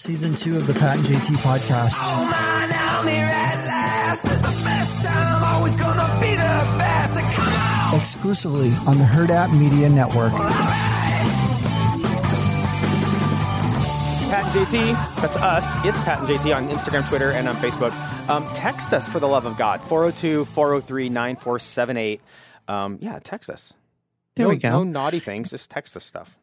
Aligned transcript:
season 0.00 0.34
two 0.34 0.56
of 0.56 0.66
the 0.66 0.72
Pat 0.72 0.96
and 0.96 1.04
JT 1.04 1.36
podcast. 1.36 1.92
Oh 1.94 2.28
man, 2.30 2.72
I'm 2.72 3.06
here 3.06 3.22
at 3.22 3.66
last. 3.66 4.22
The 4.22 4.28
best 4.64 5.06
time, 5.06 5.44
always 5.44 5.76
gonna 5.76 6.18
be 6.22 6.30
the 6.30 6.36
best. 6.78 7.20
Come 7.34 7.92
on! 7.92 8.00
Exclusively 8.00 8.72
on 8.86 8.96
the 8.96 9.04
Hurrdat 9.04 9.52
Media 9.58 9.90
Network. 9.90 10.32
Pat 14.30 14.56
and 14.56 14.66
JT, 14.66 14.92
that's 15.20 15.36
us. 15.36 15.76
It's 15.84 16.00
Pat 16.00 16.20
and 16.20 16.28
JT 16.28 16.56
on 16.56 16.68
Instagram, 16.68 17.06
Twitter, 17.06 17.32
and 17.32 17.46
on 17.46 17.56
Facebook. 17.56 17.92
Um, 18.30 18.50
text 18.54 18.94
us 18.94 19.06
for 19.06 19.20
the 19.20 19.28
love 19.28 19.44
of 19.44 19.58
God, 19.58 19.82
402 19.82 20.46
403 20.46 21.10
9478. 21.10 22.20
Um, 22.68 22.98
Yeah, 23.02 23.18
text 23.22 23.50
us. 23.50 23.74
There 24.36 24.46
no, 24.46 24.50
we 24.50 24.56
go. 24.56 24.70
No 24.70 24.84
naughty 24.84 25.18
things, 25.18 25.50
just 25.50 25.70
text 25.70 25.94
us 25.94 26.04
stuff. 26.06 26.38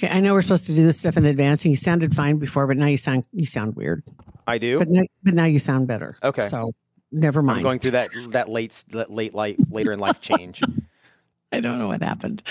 Okay, 0.00 0.12
I 0.14 0.20
know 0.20 0.32
we're 0.32 0.42
supposed 0.42 0.66
to 0.66 0.74
do 0.74 0.84
this 0.84 1.00
stuff 1.00 1.16
in 1.16 1.24
advance, 1.26 1.64
and 1.64 1.72
you 1.72 1.76
sounded 1.76 2.14
fine 2.14 2.38
before, 2.38 2.66
but 2.66 2.76
now 2.76 2.86
you 2.86 2.96
sound 2.96 3.24
you 3.32 3.46
sound 3.46 3.74
weird. 3.74 4.04
I 4.46 4.58
do. 4.58 4.78
But 4.78 4.88
now, 4.88 5.02
but 5.24 5.34
now 5.34 5.44
you 5.44 5.58
sound 5.58 5.88
better. 5.88 6.16
Okay. 6.22 6.48
So 6.48 6.72
never 7.10 7.42
mind. 7.42 7.58
I'm 7.58 7.62
going 7.64 7.78
through 7.80 7.92
that 7.92 8.10
that 8.28 8.48
late 8.48 8.84
that 8.90 9.10
late 9.10 9.34
life 9.34 9.56
later 9.70 9.92
in 9.92 9.98
life 9.98 10.20
change. 10.20 10.62
I 11.52 11.60
don't 11.60 11.78
know 11.78 11.88
what 11.88 12.02
happened. 12.02 12.42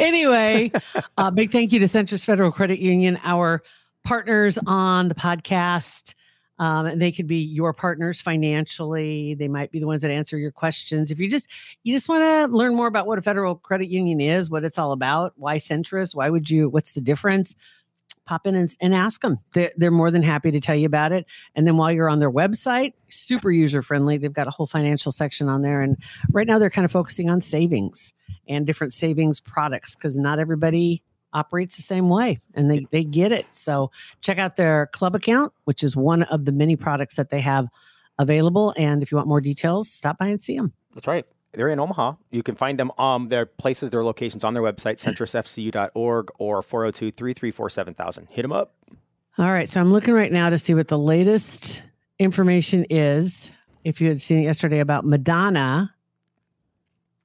Anyway, 0.00 0.72
uh, 1.16 1.30
big 1.30 1.52
thank 1.52 1.72
you 1.72 1.78
to 1.78 1.86
Centris 1.86 2.24
Federal 2.24 2.50
Credit 2.50 2.80
Union, 2.80 3.18
our 3.22 3.62
partners 4.04 4.58
on 4.66 5.08
the 5.08 5.14
podcast. 5.14 6.14
Um, 6.60 6.84
and 6.84 7.00
they 7.00 7.10
could 7.10 7.26
be 7.26 7.38
your 7.38 7.72
partners 7.72 8.20
financially. 8.20 9.34
They 9.34 9.48
might 9.48 9.72
be 9.72 9.80
the 9.80 9.86
ones 9.86 10.02
that 10.02 10.10
answer 10.10 10.36
your 10.36 10.50
questions. 10.50 11.10
If 11.10 11.18
you 11.18 11.28
just 11.28 11.48
you 11.84 11.96
just 11.96 12.06
want 12.06 12.22
to 12.22 12.54
learn 12.54 12.76
more 12.76 12.86
about 12.86 13.06
what 13.06 13.18
a 13.18 13.22
federal 13.22 13.56
credit 13.56 13.88
union 13.88 14.20
is, 14.20 14.50
what 14.50 14.62
it's 14.62 14.78
all 14.78 14.92
about, 14.92 15.32
why 15.36 15.56
Centris, 15.56 16.14
why 16.14 16.28
would 16.28 16.50
you, 16.50 16.68
what's 16.68 16.92
the 16.92 17.00
difference? 17.00 17.56
Pop 18.26 18.46
in 18.46 18.54
and, 18.54 18.76
and 18.78 18.94
ask 18.94 19.22
them. 19.22 19.38
They're, 19.54 19.72
they're 19.78 19.90
more 19.90 20.10
than 20.10 20.22
happy 20.22 20.50
to 20.50 20.60
tell 20.60 20.76
you 20.76 20.84
about 20.84 21.12
it. 21.12 21.24
And 21.54 21.66
then 21.66 21.78
while 21.78 21.90
you're 21.90 22.10
on 22.10 22.18
their 22.18 22.30
website, 22.30 22.92
super 23.08 23.50
user 23.50 23.80
friendly. 23.80 24.18
They've 24.18 24.30
got 24.30 24.46
a 24.46 24.50
whole 24.52 24.66
financial 24.66 25.12
section 25.12 25.48
on 25.48 25.62
there. 25.62 25.80
And 25.80 25.96
right 26.30 26.46
now 26.46 26.58
they're 26.58 26.68
kind 26.68 26.84
of 26.84 26.92
focusing 26.92 27.30
on 27.30 27.40
savings 27.40 28.12
and 28.46 28.66
different 28.66 28.92
savings 28.92 29.40
products 29.40 29.96
because 29.96 30.18
not 30.18 30.38
everybody 30.38 31.02
operates 31.32 31.76
the 31.76 31.82
same 31.82 32.08
way 32.08 32.38
and 32.54 32.70
they, 32.70 32.86
they 32.90 33.04
get 33.04 33.32
it. 33.32 33.46
So 33.54 33.90
check 34.20 34.38
out 34.38 34.56
their 34.56 34.86
club 34.88 35.14
account, 35.14 35.52
which 35.64 35.82
is 35.82 35.96
one 35.96 36.22
of 36.24 36.44
the 36.44 36.52
many 36.52 36.76
products 36.76 37.16
that 37.16 37.30
they 37.30 37.40
have 37.40 37.68
available. 38.18 38.74
And 38.76 39.02
if 39.02 39.10
you 39.10 39.16
want 39.16 39.28
more 39.28 39.40
details, 39.40 39.90
stop 39.90 40.18
by 40.18 40.28
and 40.28 40.40
see 40.40 40.56
them. 40.56 40.72
That's 40.94 41.06
right. 41.06 41.24
They're 41.52 41.68
in 41.68 41.80
Omaha. 41.80 42.14
You 42.30 42.42
can 42.42 42.54
find 42.54 42.78
them 42.78 42.92
um 42.98 43.28
their 43.28 43.46
places, 43.46 43.90
their 43.90 44.04
locations 44.04 44.44
on 44.44 44.54
their 44.54 44.62
website, 44.62 45.02
centrisfcu.org 45.04 46.30
or 46.38 46.62
402 46.62 47.10
334 47.12 47.70
7000. 47.70 48.28
Hit 48.30 48.42
them 48.42 48.52
up. 48.52 48.74
All 49.38 49.52
right. 49.52 49.68
So 49.68 49.80
I'm 49.80 49.92
looking 49.92 50.14
right 50.14 50.30
now 50.30 50.50
to 50.50 50.58
see 50.58 50.74
what 50.74 50.88
the 50.88 50.98
latest 50.98 51.82
information 52.18 52.86
is. 52.90 53.50
If 53.84 54.00
you 54.00 54.08
had 54.08 54.20
seen 54.20 54.38
it 54.38 54.42
yesterday 54.42 54.80
about 54.80 55.04
Madonna 55.04 55.92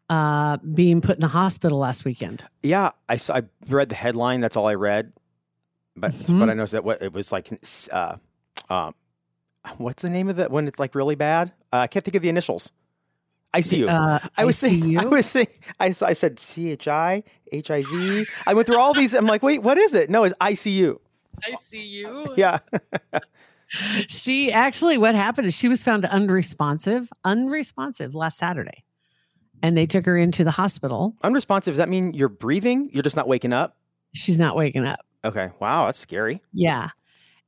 uh, 0.09 0.57
being 0.57 1.01
put 1.01 1.15
in 1.15 1.21
the 1.21 1.27
hospital 1.27 1.79
last 1.79 2.05
weekend. 2.05 2.43
Yeah, 2.63 2.91
I 3.09 3.15
saw, 3.15 3.37
I 3.37 3.43
read 3.67 3.89
the 3.89 3.95
headline. 3.95 4.41
That's 4.41 4.55
all 4.55 4.67
I 4.67 4.75
read. 4.75 5.13
But 5.95 6.11
Mhm. 6.11 6.39
but 6.39 6.49
I 6.49 6.53
noticed 6.53 6.73
that 6.73 6.83
what 6.83 7.01
it 7.01 7.13
was 7.13 7.31
like. 7.31 7.49
Uh, 7.91 8.17
um, 8.69 8.93
what's 9.77 10.01
the 10.03 10.09
name 10.09 10.27
of 10.29 10.35
that 10.35 10.51
when 10.51 10.67
it's 10.67 10.79
like 10.79 10.93
really 10.93 11.15
bad? 11.15 11.53
Uh, 11.71 11.77
I 11.77 11.87
can't 11.87 12.03
think 12.03 12.15
of 12.15 12.21
the 12.21 12.29
initials. 12.29 12.71
i 13.53 13.59
ICU. 13.61 13.87
Uh, 13.87 14.19
I 14.37 14.43
was 14.43 14.57
saying. 14.57 14.97
I 14.99 15.05
was 15.05 15.25
saying. 15.25 15.47
I, 15.79 15.87
I 15.87 16.13
said 16.13 16.37
CHI, 16.37 17.23
HIV. 17.53 18.27
I 18.45 18.53
went 18.53 18.67
through 18.67 18.79
all 18.79 18.93
these. 18.93 19.13
I'm 19.13 19.25
like, 19.25 19.41
wait, 19.41 19.63
what 19.63 19.77
is 19.77 19.93
it? 19.93 20.09
No, 20.09 20.25
it's 20.25 20.35
ICU. 20.41 20.99
I 21.43 21.55
see 21.55 21.81
you. 21.83 22.33
Yeah. 22.37 22.59
She 24.07 24.51
actually, 24.51 24.97
what 24.97 25.15
happened 25.15 25.47
is 25.47 25.55
she 25.55 25.67
was 25.67 25.81
found 25.81 26.05
unresponsive, 26.05 27.09
unresponsive 27.23 28.13
last 28.13 28.37
Saturday. 28.37 28.84
And 29.65 29.75
they 29.75 29.87
took 29.87 30.05
her 30.05 30.15
into 30.15 30.43
the 30.43 30.51
hospital. 30.51 31.15
Unresponsive. 31.23 31.71
Does 31.71 31.77
that 31.77 31.89
mean 31.89 32.13
you're 32.13 32.29
breathing? 32.29 32.89
You're 32.93 33.01
just 33.01 33.15
not 33.15 33.27
waking 33.27 33.51
up? 33.51 33.77
She's 34.13 34.39
not 34.39 34.55
waking 34.55 34.85
up. 34.85 34.99
Okay. 35.23 35.49
Wow, 35.59 35.85
that's 35.85 35.97
scary. 35.97 36.39
Yeah. 36.53 36.89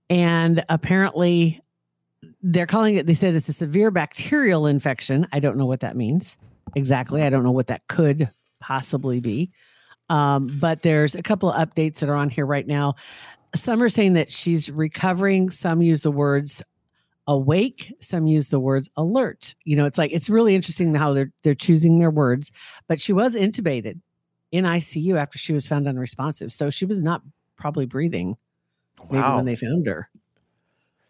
And 0.09 0.65
apparently, 0.67 1.61
they're 2.41 2.65
calling 2.65 2.95
it, 2.95 3.05
they 3.05 3.13
said 3.13 3.35
it's 3.35 3.49
a 3.49 3.53
severe 3.53 3.91
bacterial 3.91 4.65
infection. 4.65 5.27
I 5.31 5.39
don't 5.39 5.57
know 5.57 5.67
what 5.67 5.81
that 5.81 5.95
means 5.95 6.37
exactly. 6.75 7.21
I 7.21 7.29
don't 7.29 7.43
know 7.43 7.51
what 7.51 7.67
that 7.67 7.87
could 7.87 8.29
possibly 8.59 9.19
be. 9.19 9.51
Um, 10.09 10.47
but 10.59 10.81
there's 10.81 11.13
a 11.13 11.21
couple 11.21 11.51
of 11.51 11.69
updates 11.69 11.99
that 11.99 12.09
are 12.09 12.15
on 12.15 12.29
here 12.29 12.45
right 12.45 12.65
now. 12.65 12.95
Some 13.55 13.81
are 13.83 13.89
saying 13.89 14.13
that 14.13 14.31
she's 14.31 14.69
recovering. 14.71 15.51
Some 15.51 15.83
use 15.83 16.01
the 16.01 16.11
words 16.11 16.63
awake. 17.27 17.93
Some 17.99 18.27
use 18.27 18.49
the 18.49 18.59
words 18.59 18.89
alert. 18.95 19.55
You 19.65 19.75
know, 19.75 19.85
it's 19.85 19.97
like 19.97 20.11
it's 20.13 20.29
really 20.29 20.55
interesting 20.55 20.93
how 20.95 21.13
they're 21.13 21.31
they're 21.43 21.55
choosing 21.55 21.99
their 21.99 22.11
words. 22.11 22.51
But 22.87 23.01
she 23.01 23.13
was 23.13 23.35
intubated 23.35 23.99
in 24.51 24.63
ICU 24.65 25.15
after 25.17 25.37
she 25.37 25.53
was 25.53 25.67
found 25.67 25.87
unresponsive. 25.87 26.51
So 26.53 26.69
she 26.69 26.85
was 26.85 27.01
not 27.01 27.21
probably 27.57 27.85
breathing 27.85 28.37
maybe 29.11 29.21
Wow. 29.21 29.35
when 29.37 29.45
they 29.45 29.55
found 29.55 29.85
her. 29.87 30.09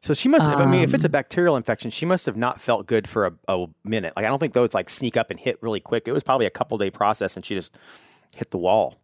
So 0.02 0.14
she 0.14 0.30
must 0.30 0.48
have, 0.50 0.60
I 0.62 0.66
mean, 0.66 0.84
if 0.84 0.94
it's 0.94 1.04
a 1.04 1.08
Um, 1.08 1.12
bacterial 1.12 1.56
infection, 1.58 1.90
she 1.92 2.06
must 2.06 2.26
have 2.28 2.38
not 2.38 2.62
felt 2.62 2.86
good 2.88 3.08
for 3.08 3.26
a, 3.28 3.34
a 3.48 3.66
minute. 3.84 4.14
Like, 4.16 4.26
I 4.26 4.30
don't 4.30 4.40
think 4.40 4.54
those 4.54 4.74
like 4.74 4.90
sneak 4.90 5.18
up 5.18 5.32
and 5.32 5.40
hit 5.40 5.58
really 5.62 5.80
quick. 5.80 6.08
It 6.08 6.12
was 6.12 6.24
probably 6.24 6.46
a 6.46 6.52
couple 6.52 6.78
day 6.78 6.92
process 6.92 7.36
and 7.36 7.44
she 7.46 7.56
just 7.56 7.78
hit 8.36 8.52
the 8.52 8.58
wall. 8.58 8.96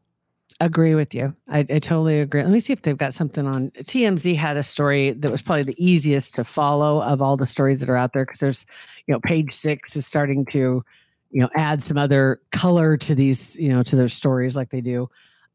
Agree 0.59 0.96
with 0.96 1.14
you. 1.14 1.36
I, 1.50 1.59
I 1.59 1.80
totally 1.80 2.19
agree. 2.19 2.41
Let 2.41 2.52
me 2.52 2.59
see 2.59 2.74
if 2.74 2.81
they've 2.81 2.97
got 2.97 3.14
something 3.14 3.46
on. 3.47 3.72
TMZ 3.72 4.36
had 4.36 4.58
a 4.58 4.64
story 4.64 5.12
that 5.12 5.31
was 5.31 5.41
probably 5.41 5.64
the 5.64 5.84
easiest 5.84 6.36
to 6.36 6.44
follow 6.44 7.02
of 7.02 7.22
all 7.22 7.38
the 7.38 7.47
stories 7.47 7.80
that 7.80 7.90
are 7.90 7.97
out 7.97 8.14
there 8.14 8.25
because 8.25 8.40
there's, 8.40 8.66
you 9.08 9.13
know, 9.13 9.19
page 9.19 9.52
six 9.52 9.96
is 9.96 10.06
starting 10.06 10.46
to, 10.47 10.84
you 11.31 11.42
know, 11.42 11.50
add 11.56 11.81
some 11.81 11.97
other 11.97 12.42
color 12.52 12.97
to 12.97 13.16
these, 13.16 13.56
you 13.58 13.69
know, 13.69 13.84
to 13.84 13.96
their 13.96 14.08
stories 14.08 14.56
like 14.56 14.69
they 14.69 14.81
do. 14.81 15.09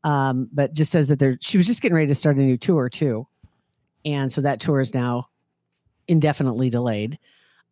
Um, 0.05 0.49
but 0.53 0.73
just 0.73 0.93
says 0.93 1.09
that 1.09 1.19
they're, 1.19 1.39
she 1.41 1.59
was 1.59 1.67
just 1.67 1.81
getting 1.81 1.97
ready 1.97 2.09
to 2.09 2.15
start 2.15 2.37
a 2.37 2.41
new 2.41 2.57
tour 2.57 2.89
too. 2.89 3.27
And 4.05 4.33
so 4.33 4.41
that 4.41 4.61
tour 4.61 4.81
is 4.81 4.95
now 4.95 5.29
indefinitely 6.07 6.71
delayed. 6.71 7.19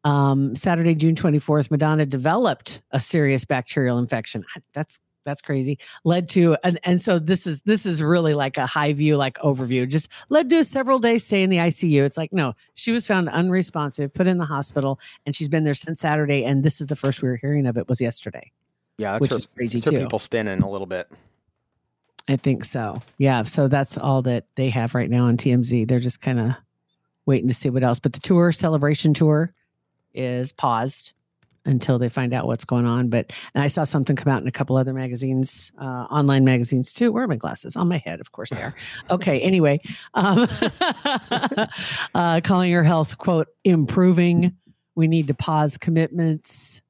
Um, 0.04 0.54
Saturday, 0.54 0.94
June 0.94 1.16
24th, 1.16 1.70
Madonna 1.70 2.06
developed 2.06 2.80
a 2.92 3.00
serious 3.00 3.44
bacterial 3.44 3.98
infection. 3.98 4.44
That's 4.72 5.00
that's 5.26 5.42
crazy. 5.42 5.78
Led 6.04 6.30
to 6.30 6.56
and 6.64 6.80
and 6.84 7.02
so 7.02 7.18
this 7.18 7.46
is 7.46 7.60
this 7.62 7.84
is 7.84 8.02
really 8.02 8.32
like 8.32 8.56
a 8.56 8.64
high 8.66 8.94
view, 8.94 9.18
like 9.18 9.36
overview. 9.38 9.86
Just 9.86 10.08
led 10.30 10.48
to 10.48 10.60
a 10.60 10.64
several 10.64 10.98
days 10.98 11.24
stay 11.24 11.42
in 11.42 11.50
the 11.50 11.58
ICU. 11.58 12.02
It's 12.04 12.16
like 12.16 12.32
no, 12.32 12.54
she 12.76 12.92
was 12.92 13.06
found 13.06 13.28
unresponsive, 13.28 14.14
put 14.14 14.26
in 14.26 14.38
the 14.38 14.46
hospital, 14.46 14.98
and 15.26 15.36
she's 15.36 15.50
been 15.50 15.64
there 15.64 15.74
since 15.74 16.00
Saturday. 16.00 16.44
And 16.44 16.62
this 16.62 16.80
is 16.80 16.86
the 16.86 16.96
first 16.96 17.20
we 17.20 17.28
were 17.28 17.36
hearing 17.36 17.66
of 17.66 17.76
it 17.76 17.88
was 17.88 18.00
yesterday. 18.00 18.50
Yeah, 18.96 19.12
that's 19.12 19.20
Which 19.20 19.30
her, 19.32 19.36
is 19.36 19.46
crazy, 19.46 19.80
too. 19.80 19.90
people 19.90 20.18
spinning 20.18 20.62
a 20.62 20.70
little 20.70 20.86
bit. 20.86 21.10
I 22.28 22.36
think 22.36 22.64
so. 22.64 23.00
Yeah. 23.18 23.42
So 23.44 23.68
that's 23.68 23.98
all 23.98 24.22
that 24.22 24.46
they 24.56 24.70
have 24.70 24.94
right 24.94 25.10
now 25.10 25.26
on 25.26 25.36
TMZ. 25.36 25.86
They're 25.86 26.00
just 26.00 26.20
kind 26.20 26.40
of 26.40 26.52
waiting 27.26 27.48
to 27.48 27.54
see 27.54 27.70
what 27.70 27.84
else. 27.84 28.00
But 28.00 28.14
the 28.14 28.20
tour, 28.20 28.52
celebration 28.52 29.14
tour, 29.14 29.52
is 30.14 30.52
paused 30.52 31.12
until 31.66 31.98
they 31.98 32.08
find 32.08 32.32
out 32.32 32.46
what's 32.46 32.64
going 32.64 32.86
on. 32.86 33.08
But 33.08 33.32
and 33.54 33.62
I 33.62 33.66
saw 33.66 33.84
something 33.84 34.16
come 34.16 34.32
out 34.32 34.40
in 34.40 34.48
a 34.48 34.52
couple 34.52 34.76
other 34.76 34.94
magazines, 34.94 35.72
uh, 35.78 36.06
online 36.10 36.44
magazines 36.44 36.92
too. 36.92 37.12
Where 37.12 37.24
are 37.24 37.28
my 37.28 37.36
glasses? 37.36 37.76
On 37.76 37.88
my 37.88 37.98
head, 37.98 38.20
of 38.20 38.32
course 38.32 38.50
they 38.50 38.62
are. 38.62 38.74
Okay. 39.10 39.40
Anyway, 39.40 39.80
um, 40.14 40.48
uh, 42.14 42.40
calling 42.42 42.72
her 42.72 42.82
health 42.82 43.18
quote 43.18 43.48
improving. 43.64 44.56
We 44.94 45.06
need 45.06 45.26
to 45.26 45.34
pause 45.34 45.76
commitments. 45.76 46.80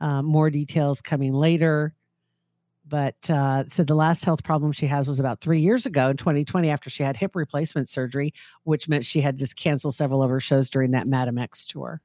Uh, 0.00 0.22
more 0.22 0.50
details 0.50 1.02
coming 1.02 1.34
later 1.34 1.94
but 2.90 3.30
uh, 3.30 3.62
said 3.68 3.86
the 3.86 3.94
last 3.94 4.24
health 4.24 4.42
problem 4.42 4.72
she 4.72 4.86
has 4.86 5.06
was 5.06 5.20
about 5.20 5.40
three 5.40 5.60
years 5.60 5.86
ago 5.86 6.08
in 6.08 6.16
2020 6.16 6.68
after 6.68 6.90
she 6.90 7.04
had 7.04 7.16
hip 7.16 7.36
replacement 7.36 7.88
surgery, 7.88 8.34
which 8.64 8.88
meant 8.88 9.06
she 9.06 9.20
had 9.20 9.38
to 9.38 9.46
cancel 9.54 9.92
several 9.92 10.24
of 10.24 10.30
her 10.30 10.40
shows 10.40 10.68
during 10.68 10.90
that 10.90 11.06
Madame 11.06 11.38
X 11.38 11.64
tour 11.64 12.02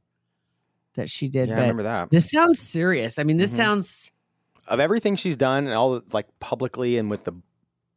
that 0.95 1.09
she 1.09 1.27
did. 1.27 1.49
Yeah, 1.49 1.55
I 1.57 1.61
remember 1.61 1.83
that. 1.83 2.09
This 2.09 2.29
sounds 2.29 2.59
serious. 2.59 3.17
I 3.19 3.23
mean, 3.23 3.37
this 3.37 3.51
Mhm. 3.53 3.55
sounds 3.57 4.11
Of 4.67 4.79
everything 4.79 5.15
she's 5.15 5.37
done 5.37 5.65
and 5.65 5.75
all 5.75 6.01
like 6.11 6.27
publicly 6.39 6.97
and 6.97 7.09
with 7.09 7.23
the 7.25 7.33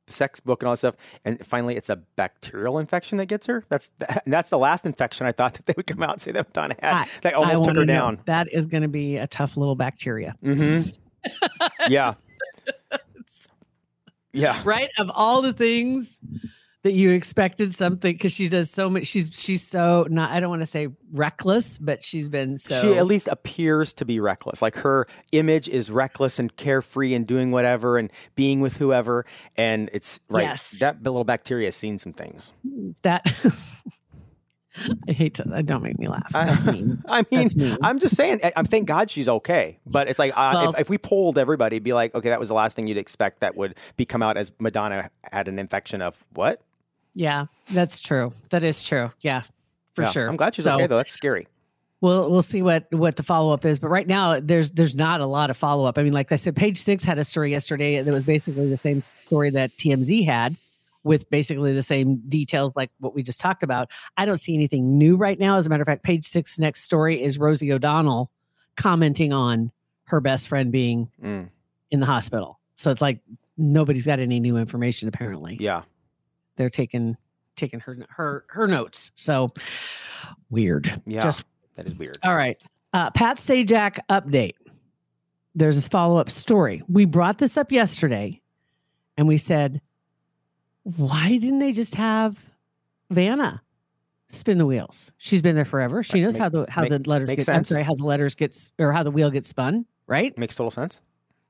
sex 0.07 0.41
book 0.41 0.63
and 0.63 0.69
all 0.69 0.73
that 0.73 0.79
stuff, 0.79 0.97
and 1.25 1.45
finally 1.47 1.77
it's 1.77 1.89
a 1.91 1.97
bacterial 1.97 2.79
infection 2.79 3.19
that 3.19 3.27
gets 3.27 3.47
her. 3.47 3.65
That's 3.69 3.91
that's 4.27 4.51
the 4.51 4.59
last 4.59 4.85
infection 4.87 5.27
I 5.27 5.33
thought 5.33 5.55
that 5.57 5.67
they 5.67 5.75
would 5.77 5.87
come 5.87 6.03
out 6.03 6.13
and 6.13 6.21
say 6.23 6.33
that 6.33 6.49
Madonna 6.49 6.77
had. 6.83 6.95
I- 6.95 7.09
that 7.23 7.35
almost 7.35 7.65
took 7.65 7.77
her 7.77 7.85
know. 7.87 7.93
down. 7.95 8.21
That 8.27 8.53
is 8.53 8.67
going 8.67 8.83
to 8.83 8.89
be 8.89 9.17
a 9.17 9.27
tough 9.27 9.57
little 9.57 9.75
bacteria, 9.77 10.35
Mm-hmm. 10.43 10.91
yeah. 11.93 12.15
Yeah. 14.33 14.61
right? 14.65 14.91
Of 14.99 15.11
all 15.15 15.43
the 15.43 15.53
things 15.53 16.21
that 16.85 16.93
you 16.93 17.11
expected 17.11 17.75
something 17.75 18.13
because 18.15 18.33
she 18.33 18.49
does 18.49 18.71
so 18.71 18.89
much. 18.89 19.07
She's 19.07 19.31
she's 19.35 19.67
so 19.67 20.07
not. 20.09 20.31
I 20.31 20.39
don't 20.41 20.49
want 20.49 20.63
to 20.63 20.67
say 20.67 20.89
reckless, 21.13 21.77
but 21.77 22.05
she's 22.05 22.29
been 22.29 22.57
so. 22.57 22.81
She 22.81 22.95
at 22.97 23.07
least 23.07 23.29
appears 23.29 23.93
to 23.95 24.05
be 24.05 24.21
reckless. 24.21 24.63
Like 24.63 24.77
her 24.77 25.07
image 25.33 25.69
is 25.69 25.91
reckless 25.91 26.39
and 26.39 26.55
carefree 26.57 27.15
and 27.15 27.27
doing 27.27 27.51
whatever 27.51 27.99
and 27.99 28.13
being 28.37 28.61
with 28.61 28.77
whoever. 28.77 29.27
And 29.57 29.91
it's 29.93 30.21
right. 30.29 30.43
Yes. 30.45 30.79
That 30.79 31.03
little 31.03 31.25
bacteria 31.25 31.67
has 31.67 31.77
seen 31.77 31.99
some 31.99 32.13
things. 32.13 32.53
that 33.03 33.27
I 35.09 35.13
hate 35.13 35.35
to. 35.35 35.45
uh, 35.53 35.63
Don't 35.63 35.83
make 35.83 35.99
me 35.99 36.07
laugh. 36.07 36.29
That's 36.33 36.65
mean. 36.65 37.03
I 37.09 37.25
mean, 37.33 37.43
That's 37.43 37.57
mean. 37.57 37.77
I'm 37.83 37.99
just 37.99 38.15
saying. 38.15 38.41
I'm 38.55 38.65
thank 38.65 38.87
God 38.87 39.11
she's 39.11 39.29
okay. 39.29 39.81
But 39.85 40.07
it's 40.09 40.19
like 40.21 40.33
uh, 40.37 40.51
Well- 40.55 40.71
if, 40.75 40.81
if 40.83 40.91
we 40.91 40.99
polled 40.99 41.39
everybody, 41.39 41.81
be 41.81 41.93
like, 41.93 42.15
okay, 42.15 42.29
that 42.29 42.39
was 42.39 42.49
the 42.49 42.55
last 42.55 42.77
thing 42.77 42.87
you'd 42.87 42.99
expect 42.99 43.41
that 43.41 43.57
would 43.57 43.77
be 43.97 44.05
come 44.05 44.23
out 44.23 44.37
as 44.37 44.53
Madonna 44.61 45.11
had 45.33 45.49
an 45.49 45.59
infection 45.59 46.01
of 46.03 46.25
what? 46.35 46.63
Yeah, 47.15 47.47
that's 47.73 48.01
true. 48.01 48.33
That 48.51 48.65
is 48.65 48.83
true. 48.83 49.11
Yeah, 49.21 49.43
for 49.95 50.03
Yeah, 50.03 50.11
sure. 50.11 50.29
I'm 50.29 50.37
glad 50.37 50.55
she's 50.55 50.65
So, 50.65 50.75
okay 50.75 50.87
though. 50.87 50.97
That's 50.97 51.11
scary. 51.13 51.47
We'll 52.01 52.31
we'll 52.31 52.43
see 52.43 52.63
what 52.63 52.87
what 52.93 53.17
the 53.17 53.25
follow 53.25 53.53
up 53.53 53.65
is, 53.65 53.79
but 53.81 53.89
right 53.89 54.07
now 54.07 54.39
there's 54.39 54.71
there's 54.71 54.95
not 54.95 55.21
a 55.21 55.27
lot 55.27 55.51
of 55.51 55.57
follow 55.57 55.85
up. 55.85 55.99
I 55.99 56.05
mean, 56.05 56.13
like 56.13 56.31
I 56.31 56.37
said, 56.37 56.55
Page 56.55 56.79
Six 56.79 57.03
had 57.03 57.19
a 57.19 57.25
story 57.25 57.51
yesterday 57.51 58.01
that 58.01 58.15
was 58.15 58.23
basically 58.23 58.69
the 58.71 58.77
same 58.77 59.01
story 59.01 59.51
that 59.51 59.77
TMZ 59.79 60.25
had, 60.25 60.57
with 61.03 61.29
basically 61.29 61.73
the 61.75 61.83
same 61.83 62.23
details 62.29 62.77
like 62.77 62.91
what 63.01 63.17
we 63.17 63.25
just 63.25 63.41
talked 63.41 63.65
about. 63.65 63.91
I 64.17 64.27
don't 64.27 64.39
see 64.39 64.55
anything 64.55 64.97
new 64.97 65.17
right 65.17 65.41
now. 65.41 65.57
As 65.57 65.67
a 65.67 65.71
matter 65.71 65.83
of 65.83 65.87
fact, 65.89 66.05
Page 66.05 66.25
Six 66.25 66.57
next 66.57 66.85
story 66.85 67.21
is 67.21 67.37
Rosie 67.37 67.73
O'Donnell 67.73 68.31
commenting 68.77 69.33
on 69.33 69.73
her 70.05 70.21
best 70.21 70.47
friend 70.47 70.71
being 70.71 71.11
Mm, 71.21 71.49
in 71.91 71.99
the 71.99 72.07
hospital. 72.07 72.61
So 72.77 72.93
it's 72.93 73.01
like 73.03 73.19
nobody's 73.57 74.07
got 74.07 74.21
any 74.21 74.39
new 74.39 74.57
information. 74.57 75.09
Apparently, 75.09 75.57
yeah. 75.59 75.83
They're 76.59 76.69
taking 76.71 77.17
taking 77.57 77.81
her 77.81 77.97
her 78.11 78.45
her 78.49 78.67
notes. 78.67 79.11
So 79.15 79.53
weird. 80.51 81.01
Yeah. 81.07 81.23
Just 81.23 81.45
That 81.77 81.87
is 81.87 81.99
weird. 81.99 82.19
all 82.23 82.37
right. 82.37 82.61
Uh, 82.93 83.11
Pat 83.11 83.39
Sajak 83.39 83.99
update. 84.11 84.55
There's 85.55 85.75
this 85.77 85.89
follow 85.89 86.19
up 86.19 86.31
story. 86.31 86.83
We 86.89 87.05
brought 87.05 87.39
this 87.39 87.57
up 87.57 87.73
yesterday 87.73 88.41
and 89.17 89.27
we 89.27 89.39
said, 89.39 89.81
why 90.85 91.39
didn't 91.39 91.59
they 91.59 91.73
just 91.73 91.95
have 91.97 92.37
Vanna 93.11 93.61
spin 94.31 94.59
the 94.59 94.67
wheels? 94.67 95.11
She's 95.19 95.43
been 95.43 95.57
there 95.57 95.65
forever. 95.65 96.03
She 96.03 96.21
knows 96.21 96.35
Make- 96.35 96.43
how 96.43 96.49
the 96.49 96.67
how 96.71 96.83
make- 96.83 96.91
the 96.91 97.11
letters 97.11 97.29
get 97.31 97.39
I'm 97.41 97.45
sense. 97.45 97.69
sorry, 97.71 97.83
how 97.83 97.95
the 97.95 98.05
letters 98.05 98.35
gets 98.35 98.73
or 98.79 98.93
how 98.93 99.03
the 99.03 99.11
wheel 99.11 99.31
gets 99.31 99.49
spun, 99.49 99.85
right? 100.07 100.37
Makes 100.39 100.55
total 100.55 100.71
sense. 100.71 101.01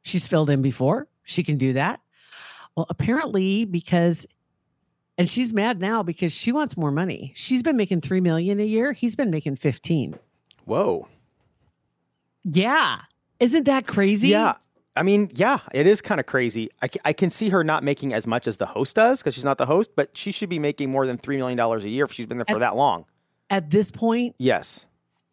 She's 0.02 0.26
filled 0.26 0.48
in 0.50 0.62
before. 0.62 1.06
She 1.24 1.42
can 1.44 1.58
do 1.58 1.74
that. 1.74 2.00
Well, 2.76 2.86
apparently 2.88 3.64
because 3.66 4.26
and 5.18 5.28
she's 5.28 5.52
mad 5.52 5.80
now 5.80 6.02
because 6.02 6.32
she 6.32 6.52
wants 6.52 6.76
more 6.76 6.90
money. 6.90 7.32
She's 7.34 7.62
been 7.62 7.76
making 7.76 8.00
3 8.00 8.20
million 8.20 8.60
a 8.60 8.64
year. 8.64 8.92
He's 8.92 9.16
been 9.16 9.30
making 9.30 9.56
15. 9.56 10.14
Whoa. 10.64 11.08
Yeah. 12.44 13.00
Isn't 13.40 13.64
that 13.64 13.86
crazy? 13.86 14.28
Yeah. 14.28 14.54
I 14.96 15.02
mean, 15.04 15.30
yeah, 15.34 15.60
it 15.72 15.86
is 15.86 16.00
kind 16.00 16.18
of 16.18 16.26
crazy. 16.26 16.70
I, 16.82 16.88
I 17.04 17.12
can 17.12 17.30
see 17.30 17.50
her 17.50 17.62
not 17.62 17.84
making 17.84 18.12
as 18.12 18.26
much 18.26 18.48
as 18.48 18.58
the 18.58 18.66
host 18.66 18.96
does 18.96 19.20
because 19.20 19.34
she's 19.34 19.44
not 19.44 19.56
the 19.58 19.66
host, 19.66 19.92
but 19.94 20.16
she 20.16 20.32
should 20.32 20.48
be 20.48 20.58
making 20.58 20.90
more 20.90 21.06
than 21.06 21.18
$3 21.18 21.36
million 21.36 21.58
a 21.60 21.78
year 21.88 22.04
if 22.04 22.12
she's 22.12 22.26
been 22.26 22.38
there 22.38 22.44
for 22.46 22.54
At- 22.56 22.60
that 22.60 22.76
long. 22.76 23.04
At 23.50 23.70
this 23.70 23.90
point, 23.90 24.34
Yes. 24.38 24.86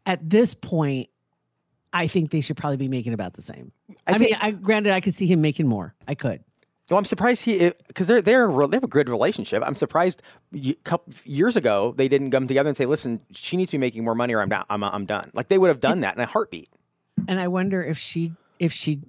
at 0.05 0.29
this 0.29 0.53
point, 0.53 1.09
I 1.91 2.07
think 2.07 2.31
they 2.31 2.39
should 2.41 2.55
probably 2.57 2.77
be 2.77 2.87
making 2.87 3.13
about 3.13 3.33
the 3.33 3.41
same. 3.41 3.71
I, 4.07 4.17
think- 4.17 4.31
mean, 4.31 4.39
I 4.41 4.51
granted 4.51 4.93
I 4.93 5.01
could 5.01 5.15
see 5.15 5.25
him 5.27 5.41
making 5.41 5.67
more. 5.67 5.95
I 6.07 6.15
could. 6.15 6.43
Well, 6.89 6.99
I'm 6.99 7.05
surprised 7.05 7.45
he 7.45 7.71
because 7.87 8.07
they're 8.07 8.21
they're 8.21 8.47
they 8.67 8.77
have 8.77 8.83
a 8.83 8.87
good 8.87 9.09
relationship. 9.09 9.63
I'm 9.65 9.75
surprised 9.75 10.21
a 10.53 10.73
couple 10.83 11.13
years 11.23 11.55
ago 11.55 11.93
they 11.97 12.07
didn't 12.07 12.29
come 12.29 12.45
together 12.45 12.69
and 12.69 12.77
say, 12.77 12.85
"Listen, 12.85 13.21
she 13.31 13.57
needs 13.57 13.71
to 13.71 13.77
be 13.77 13.79
making 13.79 14.03
more 14.03 14.13
money, 14.13 14.35
or 14.35 14.41
I'm 14.41 14.49
not. 14.49 14.67
I'm 14.69 14.83
I'm 14.83 15.05
done." 15.05 15.31
Like 15.33 15.47
they 15.47 15.57
would 15.57 15.69
have 15.69 15.79
done 15.79 16.01
that 16.01 16.15
in 16.15 16.21
a 16.21 16.27
heartbeat. 16.27 16.69
And 17.27 17.39
I 17.39 17.47
wonder 17.47 17.83
if 17.83 17.97
she 17.97 18.33
if 18.59 18.71
she 18.71 19.01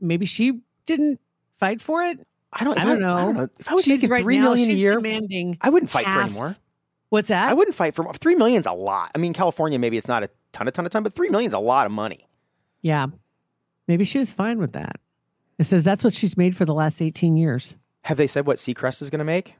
maybe 0.00 0.24
she 0.24 0.60
didn't 0.86 1.20
fight 1.58 1.82
for 1.82 2.02
it. 2.02 2.26
I 2.52 2.64
don't. 2.64 2.78
I 2.78 2.82
if 2.82 2.88
don't 2.88 3.00
know. 3.00 3.48
If 3.58 3.70
I 3.70 3.74
was 3.74 3.84
She's 3.84 3.98
making 3.98 4.10
right 4.10 4.22
three 4.22 4.38
now, 4.38 4.44
million 4.44 4.70
a 4.70 4.72
year, 4.72 4.98
I 5.60 5.68
wouldn't 5.68 5.90
fight 5.90 6.06
for 6.06 6.22
anymore. 6.22 6.56
What's 7.10 7.28
that? 7.28 7.48
I 7.48 7.54
wouldn't 7.54 7.74
fight 7.74 7.94
for 7.94 8.10
three 8.14 8.36
million's 8.36 8.66
a 8.66 8.72
lot. 8.72 9.10
I 9.14 9.18
mean, 9.18 9.32
California 9.34 9.78
maybe 9.78 9.98
it's 9.98 10.08
not 10.08 10.22
a 10.22 10.30
ton, 10.52 10.68
a 10.68 10.70
ton 10.70 10.86
of 10.86 10.92
ton, 10.92 11.02
but 11.02 11.12
three 11.12 11.28
million's 11.28 11.54
a 11.54 11.58
lot 11.58 11.84
of 11.84 11.92
money. 11.92 12.26
Yeah. 12.82 13.08
Maybe 13.88 14.04
she 14.04 14.18
was 14.18 14.30
fine 14.30 14.58
with 14.58 14.72
that. 14.72 15.00
It 15.60 15.66
says 15.66 15.84
that's 15.84 16.02
what 16.02 16.14
she's 16.14 16.38
made 16.38 16.56
for 16.56 16.64
the 16.64 16.72
last 16.72 17.02
18 17.02 17.36
years. 17.36 17.74
Have 18.04 18.16
they 18.16 18.26
said 18.26 18.46
what 18.46 18.56
Seacrest 18.56 19.02
is 19.02 19.10
going 19.10 19.18
to 19.18 19.26
make? 19.26 19.56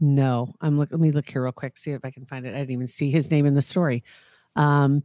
No, 0.00 0.52
I'm 0.60 0.76
look. 0.76 0.90
Let 0.90 0.98
me 0.98 1.12
look 1.12 1.30
here 1.30 1.44
real 1.44 1.52
quick. 1.52 1.78
See 1.78 1.92
if 1.92 2.04
I 2.04 2.10
can 2.10 2.26
find 2.26 2.44
it. 2.44 2.48
I 2.48 2.58
didn't 2.58 2.72
even 2.72 2.88
see 2.88 3.08
his 3.08 3.30
name 3.30 3.46
in 3.46 3.54
the 3.54 3.62
story. 3.62 4.02
Um, 4.56 5.04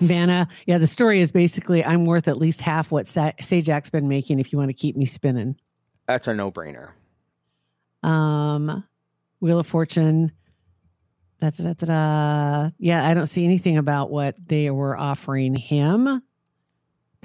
Vanna. 0.00 0.48
Yeah, 0.66 0.76
the 0.76 0.86
story 0.86 1.22
is 1.22 1.32
basically 1.32 1.82
I'm 1.82 2.04
worth 2.04 2.28
at 2.28 2.36
least 2.36 2.60
half 2.60 2.90
what 2.90 3.08
Sa- 3.08 3.32
Sajak's 3.40 3.88
been 3.88 4.06
making. 4.06 4.38
If 4.38 4.52
you 4.52 4.58
want 4.58 4.68
to 4.68 4.74
keep 4.74 4.96
me 4.96 5.06
spinning. 5.06 5.56
That's 6.04 6.28
a 6.28 6.34
no 6.34 6.50
brainer. 6.50 6.90
Um, 8.02 8.84
Wheel 9.40 9.60
of 9.60 9.66
Fortune. 9.66 10.30
Da, 11.40 11.48
da, 11.48 11.72
da, 11.72 11.86
da. 11.86 12.70
Yeah, 12.78 13.08
I 13.08 13.14
don't 13.14 13.24
see 13.24 13.44
anything 13.44 13.78
about 13.78 14.10
what 14.10 14.34
they 14.46 14.70
were 14.70 14.94
offering 14.94 15.54
him. 15.54 16.22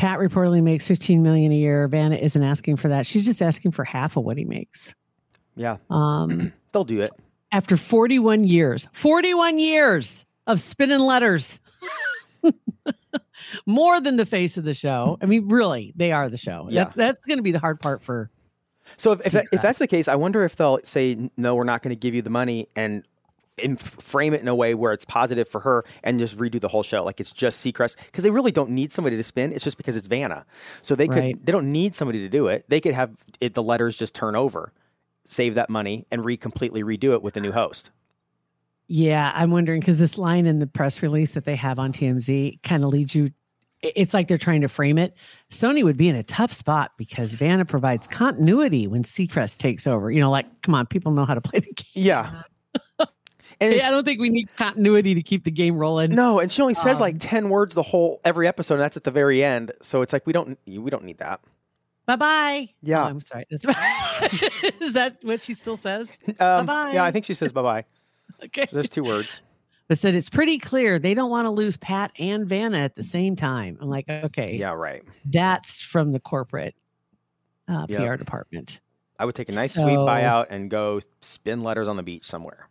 Pat 0.01 0.17
reportedly 0.17 0.63
makes 0.63 0.87
15 0.87 1.21
million 1.21 1.51
a 1.51 1.55
year. 1.55 1.87
Vanna 1.87 2.15
isn't 2.15 2.41
asking 2.41 2.77
for 2.77 2.87
that. 2.87 3.05
She's 3.05 3.23
just 3.23 3.39
asking 3.39 3.69
for 3.69 3.83
half 3.83 4.17
of 4.17 4.23
what 4.23 4.35
he 4.35 4.45
makes. 4.45 4.95
Yeah, 5.55 5.77
Um, 5.91 6.51
they'll 6.71 6.83
do 6.83 7.01
it. 7.01 7.11
after 7.51 7.77
41 7.77 8.45
years, 8.45 8.87
41 8.93 9.59
years 9.59 10.25
of 10.47 10.59
spinning 10.59 11.01
letters. 11.01 11.59
More 13.67 14.01
than 14.01 14.17
the 14.17 14.25
face 14.25 14.57
of 14.57 14.63
the 14.63 14.73
show. 14.73 15.19
I 15.21 15.27
mean, 15.27 15.47
really, 15.49 15.93
they 15.95 16.11
are 16.11 16.29
the 16.29 16.37
show. 16.37 16.65
Yeah. 16.67 16.85
That's 16.85 16.95
that's 16.95 17.25
going 17.25 17.37
to 17.37 17.43
be 17.43 17.51
the 17.51 17.59
hard 17.59 17.79
part 17.79 18.01
for 18.01 18.31
So 18.97 19.11
if 19.11 19.27
if, 19.27 19.31
that, 19.33 19.45
if 19.51 19.61
that's 19.61 19.77
the 19.77 19.87
case, 19.87 20.07
I 20.07 20.15
wonder 20.15 20.43
if 20.43 20.55
they'll 20.55 20.79
say 20.83 21.29
no, 21.37 21.53
we're 21.53 21.63
not 21.63 21.83
going 21.83 21.95
to 21.95 21.99
give 21.99 22.15
you 22.15 22.23
the 22.23 22.31
money 22.31 22.67
and. 22.75 23.03
And 23.61 23.79
frame 23.79 24.33
it 24.33 24.41
in 24.41 24.47
a 24.47 24.55
way 24.55 24.73
where 24.73 24.91
it's 24.93 25.05
positive 25.05 25.47
for 25.47 25.59
her, 25.61 25.83
and 26.03 26.17
just 26.17 26.37
redo 26.37 26.59
the 26.59 26.69
whole 26.69 26.83
show 26.83 27.03
like 27.03 27.19
it's 27.19 27.31
just 27.31 27.63
Seacrest 27.63 27.97
because 28.05 28.23
they 28.23 28.31
really 28.31 28.51
don't 28.51 28.71
need 28.71 28.91
somebody 28.91 29.17
to 29.17 29.23
spin. 29.23 29.51
It's 29.51 29.63
just 29.63 29.77
because 29.77 29.95
it's 29.95 30.07
Vanna, 30.07 30.45
so 30.81 30.95
they 30.95 31.07
could 31.07 31.17
Right. 31.17 31.45
they 31.45 31.51
don't 31.51 31.69
need 31.69 31.93
somebody 31.93 32.19
to 32.19 32.29
do 32.29 32.47
it. 32.47 32.65
They 32.69 32.79
could 32.79 32.93
have 32.93 33.11
it, 33.39 33.53
the 33.53 33.61
letters 33.61 33.97
just 33.97 34.15
turn 34.15 34.35
over, 34.35 34.71
save 35.25 35.55
that 35.55 35.69
money, 35.69 36.07
and 36.09 36.25
re 36.25 36.37
completely 36.37 36.81
redo 36.81 37.13
it 37.13 37.21
with 37.21 37.33
the 37.35 37.41
new 37.41 37.51
host. 37.51 37.91
Yeah, 38.87 39.31
I'm 39.35 39.51
wondering 39.51 39.79
because 39.79 39.99
this 39.99 40.17
line 40.17 40.47
in 40.47 40.59
the 40.59 40.67
press 40.67 41.01
release 41.03 41.33
that 41.33 41.45
they 41.45 41.55
have 41.55 41.77
on 41.79 41.93
TMZ 41.93 42.61
kind 42.63 42.83
of 42.83 42.89
leads 42.89 43.13
you. 43.13 43.31
It's 43.81 44.13
like 44.13 44.27
they're 44.27 44.37
trying 44.37 44.61
to 44.61 44.67
frame 44.67 44.97
it. 44.97 45.13
Sony 45.49 45.83
would 45.83 45.97
be 45.97 46.07
in 46.07 46.15
a 46.15 46.23
tough 46.23 46.53
spot 46.53 46.91
because 46.97 47.33
Vanna 47.33 47.65
provides 47.65 48.05
continuity 48.07 48.87
when 48.87 49.03
Seacrest 49.03 49.57
takes 49.57 49.87
over. 49.87 50.11
You 50.11 50.19
know, 50.19 50.29
like, 50.29 50.61
come 50.61 50.75
on, 50.75 50.85
people 50.85 51.11
know 51.13 51.25
how 51.25 51.33
to 51.33 51.41
play 51.41 51.59
the 51.61 51.65
game. 51.75 51.85
Yeah, 51.93 52.43
and 53.59 53.81
I 53.81 53.89
don't 53.91 54.03
think 54.05 54.19
we 54.19 54.29
need 54.29 54.47
continuity 54.57 55.13
to 55.15 55.21
keep 55.21 55.43
the 55.43 55.51
game 55.51 55.77
rolling. 55.77 56.15
No, 56.15 56.39
and 56.39 56.51
she 56.51 56.61
only 56.61 56.73
says 56.73 56.97
Um, 56.97 57.01
like 57.01 57.15
ten 57.19 57.49
words 57.49 57.75
the 57.75 57.83
whole 57.83 58.19
every 58.23 58.47
episode, 58.47 58.75
and 58.75 58.83
that's 58.83 58.97
at 58.97 59.03
the 59.03 59.11
very 59.11 59.43
end. 59.43 59.71
So 59.81 60.01
it's 60.01 60.13
like 60.13 60.25
we 60.25 60.33
don't 60.33 60.57
we 60.65 60.89
don't 60.89 61.03
need 61.03 61.17
that. 61.19 61.41
Bye 62.05 62.15
bye. 62.15 62.69
Yeah. 62.81 63.03
Oh, 63.05 63.07
I'm 63.09 63.21
sorry. 63.21 63.45
Is 64.81 64.93
that 64.93 65.17
what 65.21 65.41
she 65.41 65.53
still 65.53 65.77
says? 65.77 66.17
Um, 66.39 66.65
Bye-bye. 66.65 66.91
Yeah, 66.93 67.03
I 67.03 67.11
think 67.11 67.25
she 67.25 67.33
says 67.33 67.51
bye 67.51 67.61
bye. 67.61 67.85
Okay. 68.43 68.65
There's 68.71 68.89
two 68.89 69.03
words. 69.03 69.41
But 69.87 69.99
said 69.99 70.15
it's 70.15 70.29
pretty 70.29 70.57
clear 70.57 70.97
they 70.97 71.13
don't 71.13 71.29
want 71.29 71.45
to 71.47 71.51
lose 71.51 71.77
Pat 71.77 72.11
and 72.17 72.47
Vanna 72.47 72.79
at 72.79 72.95
the 72.95 73.03
same 73.03 73.35
time. 73.35 73.77
I'm 73.79 73.89
like, 73.89 74.09
okay, 74.09 74.55
Yeah, 74.55 74.71
right. 74.71 75.03
that's 75.25 75.79
from 75.81 76.11
the 76.11 76.19
corporate 76.19 76.73
uh, 77.67 77.85
Yep. 77.87 77.99
PR 77.99 78.15
department. 78.15 78.79
I 79.19 79.25
would 79.25 79.35
take 79.35 79.49
a 79.49 79.51
nice 79.51 79.75
sweet 79.75 79.97
buyout 79.97 80.47
and 80.49 80.71
go 80.71 81.01
spin 81.19 81.61
letters 81.61 81.87
on 81.87 81.97
the 81.97 82.03
beach 82.03 82.25
somewhere 82.25 82.67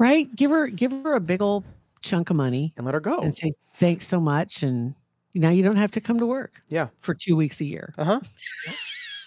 right? 0.00 0.34
Give 0.34 0.50
her 0.50 0.66
give 0.66 0.90
her 0.90 1.14
a 1.14 1.20
big 1.20 1.40
old 1.40 1.62
chunk 2.02 2.30
of 2.30 2.36
money 2.36 2.72
and 2.76 2.84
let 2.84 2.94
her 2.94 3.00
go. 3.00 3.18
and 3.20 3.32
say 3.32 3.52
thanks 3.74 4.08
so 4.08 4.18
much, 4.18 4.64
and 4.64 4.94
now 5.34 5.50
you 5.50 5.62
don't 5.62 5.76
have 5.76 5.92
to 5.92 6.00
come 6.00 6.18
to 6.18 6.26
work 6.26 6.60
Yeah. 6.70 6.88
for 7.02 7.14
two 7.14 7.36
weeks 7.36 7.60
a 7.60 7.64
year. 7.64 7.94
Uh 7.96 8.04
huh. 8.04 8.20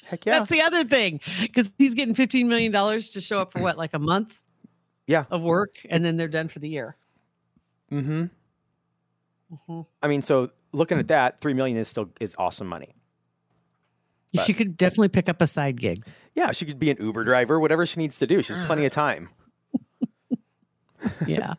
Heck 0.08 0.26
yeah. 0.26 0.40
That's 0.40 0.50
the 0.52 0.62
other 0.62 0.84
thing 0.84 1.22
because 1.42 1.72
he's 1.78 1.94
getting 1.94 2.14
fifteen 2.16 2.50
million 2.50 2.74
dollars 2.74 3.12
to 3.12 3.22
show 3.22 3.40
up 3.40 3.54
for 3.54 3.62
what, 3.62 3.78
like 3.78 3.94
a 3.94 4.00
month? 4.00 4.34
Yeah. 5.06 5.26
of 5.32 5.42
work, 5.42 5.76
and 5.90 6.04
then 6.06 6.16
they're 6.18 6.30
done 6.30 6.48
for 6.48 6.60
the 6.60 6.70
year. 6.70 6.96
mm-hmm. 7.92 8.26
Mhm. 9.70 9.86
I 10.02 10.08
mean, 10.08 10.22
so 10.22 10.50
looking 10.72 10.98
at 10.98 11.10
that, 11.10 11.40
three 11.42 11.54
million 11.54 11.78
is 11.78 11.88
still 11.90 12.10
is 12.22 12.36
awesome 12.40 12.68
money. 12.68 12.96
But- 14.34 14.46
She 14.46 14.54
could 14.54 14.78
definitely 14.78 15.10
pick 15.10 15.30
up 15.30 15.42
a 15.42 15.48
side 15.48 15.80
gig. 15.80 16.06
Yeah, 16.34 16.52
she 16.52 16.66
could 16.66 16.80
be 16.80 16.90
an 16.90 16.98
Uber 17.00 17.24
driver, 17.24 17.60
whatever 17.60 17.86
she 17.86 18.00
needs 18.00 18.18
to 18.20 18.26
do. 18.28 18.42
She's 18.42 18.58
plenty 18.66 18.86
of 18.86 18.92
time. 18.94 19.30
Yeah. 21.28 21.54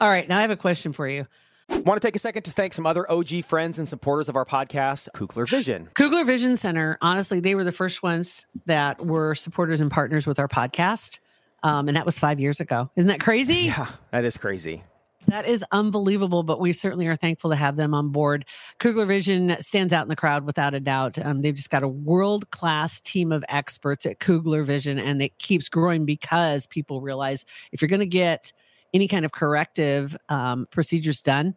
All 0.01 0.09
right, 0.09 0.29
now 0.29 0.39
I 0.39 0.43
have 0.43 0.51
a 0.51 0.57
question 0.57 0.93
for 0.93 1.09
you. 1.09 1.27
Want 1.69 2.01
to 2.01 2.07
take 2.07 2.17
a 2.17 2.19
second 2.19 2.43
to 2.43 2.51
thank 2.51 2.75
some 2.75 2.87
other 2.87 3.11
OG 3.11 3.45
friends 3.45 3.79
and 3.79 3.89
supporters 3.89 4.29
of 4.29 4.37
our 4.37 4.45
podcast, 4.45 5.09
Kugler 5.15 5.47
Vision. 5.47 5.89
Kugler 5.95 6.25
Vision 6.25 6.57
Center, 6.57 6.99
honestly, 7.01 7.41
they 7.41 7.55
were 7.55 7.65
the 7.65 7.73
first 7.73 8.03
ones 8.03 8.47
that 8.67 9.05
were 9.05 9.35
supporters 9.35 9.81
and 9.81 9.91
partners 9.91 10.27
with 10.27 10.39
our 10.39 10.49
podcast. 10.49 11.19
Um, 11.63 11.89
and 11.89 11.97
that 11.97 12.05
was 12.05 12.19
five 12.19 12.41
years 12.41 12.61
ago. 12.61 12.91
Isn't 12.97 13.09
that 13.09 13.21
crazy? 13.21 13.55
Yeah, 13.55 13.87
that 14.11 14.25
is 14.25 14.37
crazy. 14.37 14.83
That 15.29 15.47
is 15.47 15.65
unbelievable, 15.71 16.43
but 16.43 16.61
we 16.61 16.73
certainly 16.73 17.07
are 17.07 17.17
thankful 17.17 17.51
to 17.51 17.57
have 17.57 17.77
them 17.77 17.95
on 17.95 18.09
board. 18.09 18.45
Kugler 18.79 19.07
Vision 19.07 19.57
stands 19.61 19.93
out 19.93 20.03
in 20.03 20.09
the 20.09 20.17
crowd 20.17 20.45
without 20.45 20.75
a 20.75 20.81
doubt. 20.81 21.19
Um, 21.25 21.43
they've 21.43 21.55
just 21.55 21.71
got 21.71 21.83
a 21.83 21.89
world 21.89 22.51
class 22.51 23.01
team 23.01 23.31
of 23.31 23.45
experts 23.49 24.05
at 24.05 24.19
Kugler 24.19 24.65
Vision, 24.65 24.99
and 24.99 25.23
it 25.23 25.39
keeps 25.39 25.69
growing 25.69 26.05
because 26.05 26.67
people 26.67 27.01
realize 27.01 27.45
if 27.71 27.81
you're 27.81 27.89
going 27.89 28.01
to 28.01 28.07
get 28.07 28.53
any 28.93 29.09
kind 29.09 29.25
of 29.25 29.33
corrective 29.33 30.17
um, 30.29 30.67
procedures 30.71 31.23
done, 31.23 31.55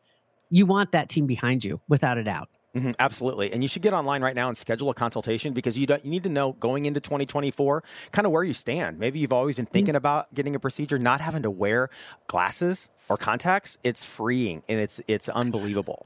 you 0.50 0.66
want 0.66 0.92
that 0.92 1.10
team 1.10 1.26
behind 1.26 1.66
you 1.66 1.82
without 1.88 2.18
a 2.18 2.24
doubt. 2.24 2.50
Mhm, 2.76 2.94
absolutely, 3.00 3.54
and 3.54 3.64
you 3.64 3.70
should 3.70 3.82
get 3.82 3.94
online 3.94 4.22
right 4.22 4.36
now 4.36 4.50
and 4.50 4.58
schedule 4.58 4.90
a 4.90 4.94
consultation 4.94 5.54
because 5.54 5.80
you 5.80 5.88
don't, 5.88 6.04
you 6.04 6.12
need 6.12 6.24
to 6.24 6.30
know 6.30 6.54
going 6.54 6.86
into 6.86 7.00
2024 7.00 7.84
kind 8.12 8.26
of 8.26 8.34
where 8.34 8.44
you 8.44 8.54
stand. 8.54 9.00
Maybe 9.00 9.20
you've 9.20 9.32
always 9.32 9.56
been 9.56 9.66
thinking 9.66 9.96
about 9.96 10.34
getting 10.34 10.56
a 10.56 10.60
procedure, 10.60 11.00
not 11.00 11.22
having 11.22 11.44
to 11.44 11.52
wear 11.52 11.90
glasses 12.28 12.90
or 13.08 13.16
contacts. 13.16 13.78
It's 13.84 14.04
freeing 14.04 14.62
and 14.68 14.80
it's 14.80 15.00
it's 15.08 15.30
unbelievable. 15.30 16.06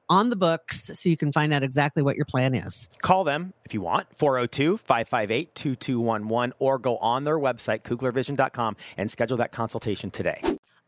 on 0.11 0.29
the 0.29 0.35
books 0.35 0.91
so 0.93 1.09
you 1.09 1.15
can 1.15 1.31
find 1.31 1.53
out 1.53 1.63
exactly 1.63 2.03
what 2.03 2.17
your 2.17 2.25
plan 2.25 2.53
is. 2.53 2.89
Call 3.01 3.23
them 3.23 3.53
if 3.63 3.73
you 3.73 3.81
want, 3.81 4.07
402 4.17 4.77
558 4.77 5.55
2211, 5.55 6.53
or 6.59 6.77
go 6.77 6.97
on 6.97 7.23
their 7.23 7.39
website, 7.39 7.83
kuglervision.com, 7.83 8.75
and 8.97 9.09
schedule 9.09 9.37
that 9.37 9.53
consultation 9.53 10.11
today. 10.11 10.41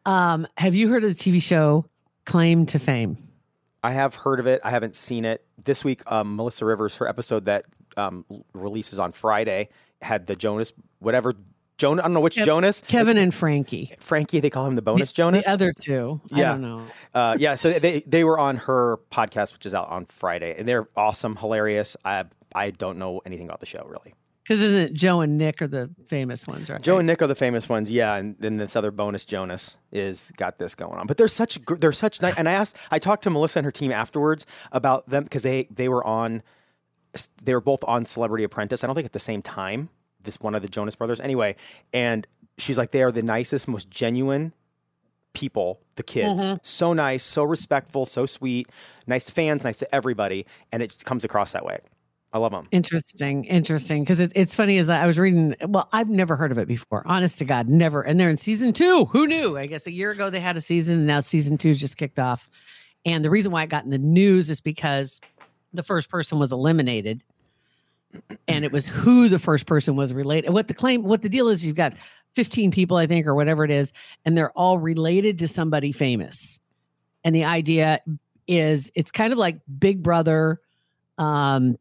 Um, 0.06 0.46
have 0.58 0.76
you 0.76 0.90
heard 0.90 1.06
of 1.06 1.18
the 1.18 1.32
TV 1.32 1.42
show 1.42 1.86
Claim 2.26 2.66
to 2.68 2.80
Fame? 2.80 3.18
I 3.82 3.92
have 3.92 4.16
heard 4.16 4.42
of 4.42 4.48
it. 4.48 4.60
I 4.64 4.70
haven't 4.72 4.96
seen 4.96 5.24
it. 5.24 5.46
This 5.64 5.86
week, 5.86 6.02
um, 6.12 6.36
Melissa 6.36 6.66
Rivers, 6.66 6.98
her 6.98 7.08
episode 7.08 7.46
that 7.46 7.66
um, 7.96 8.26
releases 8.54 9.00
on 9.00 9.14
Friday, 9.14 9.70
had 10.02 10.28
the 10.28 10.36
Jonas, 10.36 10.74
whatever, 11.00 11.34
Jonas, 11.78 12.04
I 12.04 12.08
don't 12.08 12.14
know 12.14 12.20
which 12.20 12.36
Kev- 12.36 12.46
Jonas. 12.46 12.82
Kevin 12.88 13.18
and 13.18 13.34
Frankie. 13.34 13.92
Frankie, 14.00 14.40
they 14.40 14.50
call 14.50 14.66
him 14.68 14.76
the 14.76 14.82
bonus 14.82 15.12
The- 15.12 15.16
Jonas. 15.16 15.46
The 15.46 15.52
other 15.52 15.74
two. 15.74 16.22
I 16.34 16.40
Yeah. 16.40 16.52
don't 16.52 16.62
know. 16.62 16.82
uh, 17.14 17.36
yeah, 17.40 17.56
so 17.56 17.72
they 17.72 18.02
they 18.06 18.24
were 18.24 18.38
on 18.40 18.58
her 18.58 19.00
podcast, 19.12 19.54
which 19.54 19.66
is 19.66 19.74
out 19.76 19.90
on 19.90 20.06
Friday, 20.06 20.56
and 20.58 20.68
they're 20.68 20.88
awesome, 20.96 21.36
hilarious. 21.38 21.98
I 22.06 22.26
I 22.56 22.70
don't 22.72 22.98
know 23.00 23.22
anything 23.26 23.48
about 23.48 23.60
the 23.60 23.66
show 23.66 23.84
really. 23.88 24.14
Because 24.44 24.62
isn't 24.62 24.82
it 24.82 24.94
Joe 24.94 25.22
and 25.22 25.38
Nick 25.38 25.62
are 25.62 25.68
the 25.68 25.90
famous 26.06 26.46
ones, 26.46 26.70
right? 26.70 26.82
Joe 26.82 26.98
and 26.98 27.08
Nick 27.08 27.22
are 27.22 27.28
the 27.28 27.34
famous 27.36 27.70
ones, 27.70 27.90
yeah, 27.90 28.16
and 28.16 28.36
then 28.40 28.58
this 28.58 28.76
other 28.76 28.92
bonus 28.92 29.26
Jonas 29.26 29.78
is 29.92 30.34
got 30.36 30.58
this 30.60 30.76
going 30.76 31.00
on. 31.00 31.08
But 31.08 31.16
they're 31.18 31.30
such 31.30 31.58
they're 31.80 31.94
such 31.94 32.22
nice. 32.22 32.38
And 32.38 32.50
I 32.50 32.52
asked, 32.52 32.76
I 32.92 33.00
talked 33.00 33.24
to 33.24 33.30
Melissa 33.30 33.60
and 33.60 33.66
her 33.66 33.72
team 33.72 33.92
afterwards 33.94 34.46
about 34.74 35.10
them 35.10 35.24
because 35.24 35.44
they 35.44 35.70
they 35.72 35.88
were 35.88 36.06
on, 36.06 36.44
they 37.42 37.54
were 37.54 37.62
both 37.62 37.84
on 37.86 38.04
Celebrity 38.06 38.44
Apprentice. 38.44 38.84
I 38.84 38.88
don't 38.88 38.96
think 38.96 39.06
at 39.06 39.14
the 39.14 39.20
same 39.20 39.42
time. 39.42 39.88
This 40.24 40.40
one 40.40 40.56
of 40.56 40.62
the 40.62 40.70
Jonas 40.70 40.96
brothers, 40.96 41.20
anyway. 41.20 41.56
And 41.94 42.28
she's 42.58 42.78
like, 42.78 42.92
they 42.92 43.04
are 43.04 43.12
the 43.12 43.24
nicest, 43.24 43.68
most 43.68 43.90
genuine 43.90 44.54
people. 45.34 45.80
The 45.96 46.04
kids, 46.04 46.44
mm-hmm. 46.44 46.56
so 46.64 46.94
nice, 46.94 47.24
so 47.24 47.44
respectful, 47.44 48.06
so 48.06 48.26
sweet, 48.26 48.68
nice 49.08 49.26
to 49.26 49.32
fans, 49.32 49.64
nice 49.64 49.78
to 49.78 49.96
everybody, 49.96 50.46
and 50.72 50.82
it 50.82 50.90
just 50.90 51.06
comes 51.06 51.24
across 51.24 51.52
that 51.52 51.66
way. 51.66 51.80
I 52.34 52.40
love 52.40 52.52
them. 52.52 52.68
Interesting, 52.72 53.46
interesting. 53.46 54.04
Because 54.04 54.20
it's 54.20 54.34
it's 54.36 54.56
funny 54.56 54.80
as 54.80 54.90
I 54.90 55.06
was 55.06 55.20
reading. 55.20 55.56
Well, 55.68 55.88
I've 55.94 56.10
never 56.10 56.36
heard 56.36 56.52
of 56.52 56.58
it 56.58 56.68
before. 56.68 57.04
Honest 57.06 57.38
to 57.38 57.46
God, 57.46 57.70
never. 57.70 58.02
And 58.02 58.20
they're 58.20 58.30
in 58.30 58.38
season 58.38 58.74
two. 58.74 59.06
Who 59.06 59.28
knew? 59.28 59.56
I 59.56 59.68
guess 59.68 59.86
a 59.86 59.92
year 59.92 60.10
ago 60.10 60.32
they 60.32 60.40
had 60.40 60.58
a 60.58 60.62
season, 60.62 60.98
and 60.98 61.08
now 61.08 61.20
season 61.20 61.60
two's 61.60 61.80
just 61.80 61.96
kicked 61.96 62.18
off. 62.18 62.50
And 63.06 63.24
the 63.24 63.30
reason 63.30 63.52
why 63.52 63.62
it 63.64 63.70
got 63.70 63.84
in 63.84 63.92
the 63.92 64.00
news 64.00 64.50
is 64.50 64.62
because 64.62 65.22
the 65.74 65.84
first 65.84 66.10
person 66.10 66.40
was 66.40 66.52
eliminated, 66.52 67.24
and 68.48 68.66
it 68.66 68.72
was 68.72 68.86
who 68.86 69.30
the 69.30 69.40
first 69.40 69.66
person 69.66 69.96
was 69.96 70.14
related. 70.14 70.52
What 70.52 70.68
the 70.68 70.74
claim, 70.74 71.04
what 71.04 71.22
the 71.22 71.30
deal 71.30 71.48
is, 71.48 71.66
you've 71.66 71.76
got 71.76 71.94
fifteen 72.36 72.72
people, 72.72 72.98
I 72.98 73.08
think, 73.08 73.28
or 73.28 73.36
whatever 73.36 73.64
it 73.64 73.72
is, 73.72 73.94
and 74.26 74.38
they're 74.38 74.52
all 74.52 74.78
related 74.78 75.40
to 75.40 75.48
somebody 75.48 75.92
famous. 75.92 76.60
And 77.24 77.34
the 77.34 77.46
idea 77.46 78.00
is, 78.48 78.92
it's 78.96 79.12
kind 79.12 79.32
of 79.32 79.40
like 79.40 79.60
Big 79.80 80.04
Brother. 80.04 80.60
Um, 81.18 81.78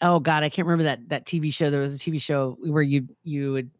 oh 0.00 0.20
god 0.20 0.42
i 0.44 0.48
can't 0.48 0.66
remember 0.66 0.84
that 0.84 1.08
that 1.08 1.26
tv 1.26 1.52
show 1.52 1.70
there 1.70 1.80
was 1.80 1.94
a 1.94 1.98
tv 1.98 2.20
show 2.20 2.56
where 2.62 2.82
you 2.82 3.08
you 3.24 3.52
would 3.52 3.70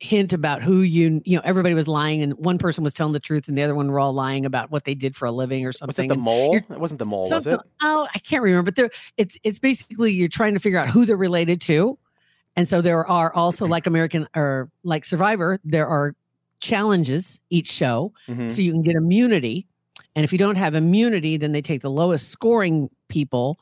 hint 0.00 0.32
about 0.32 0.62
who 0.62 0.80
you 0.82 1.22
you 1.24 1.36
know 1.36 1.42
everybody 1.44 1.74
was 1.74 1.88
lying 1.88 2.20
and 2.22 2.34
one 2.34 2.58
person 2.58 2.82
was 2.84 2.92
telling 2.92 3.12
the 3.12 3.20
truth 3.20 3.48
and 3.48 3.56
the 3.56 3.62
other 3.62 3.74
one 3.74 3.90
were 3.90 4.00
all 4.00 4.12
lying 4.12 4.44
about 4.44 4.70
what 4.70 4.84
they 4.84 4.94
did 4.94 5.14
for 5.16 5.24
a 5.26 5.32
living 5.32 5.64
or 5.64 5.72
something. 5.72 6.04
Was 6.06 6.12
it 6.12 6.14
the 6.14 6.20
mole? 6.20 6.56
It 6.56 6.68
wasn't 6.80 6.98
the 6.98 7.06
mole, 7.06 7.28
was 7.30 7.46
it? 7.46 7.60
oh 7.82 8.06
i 8.14 8.18
can't 8.18 8.42
remember 8.42 8.64
but 8.70 8.76
there 8.76 8.90
it's 9.16 9.38
it's 9.44 9.58
basically 9.58 10.12
you're 10.12 10.28
trying 10.28 10.52
to 10.54 10.60
figure 10.60 10.78
out 10.78 10.90
who 10.90 11.06
they're 11.06 11.16
related 11.16 11.60
to 11.62 11.96
and 12.56 12.66
so 12.68 12.80
there 12.80 13.06
are 13.06 13.32
also 13.34 13.66
like 13.66 13.86
american 13.86 14.28
or 14.36 14.68
like 14.82 15.04
survivor 15.04 15.58
there 15.64 15.86
are 15.86 16.14
challenges 16.60 17.38
each 17.50 17.70
show 17.70 18.12
Mhm. 18.28 18.50
so 18.50 18.62
you 18.62 18.72
can 18.72 18.82
get 18.82 18.96
immunity. 18.96 19.66
And 20.16 20.24
if 20.24 20.32
you 20.32 20.38
don't 20.38 20.56
have 20.56 20.74
immunity, 20.74 21.36
then 21.36 21.52
they 21.52 21.60
take 21.60 21.82
the 21.82 21.90
lowest 21.90 22.28
scoring 22.30 22.88
people. 23.08 23.58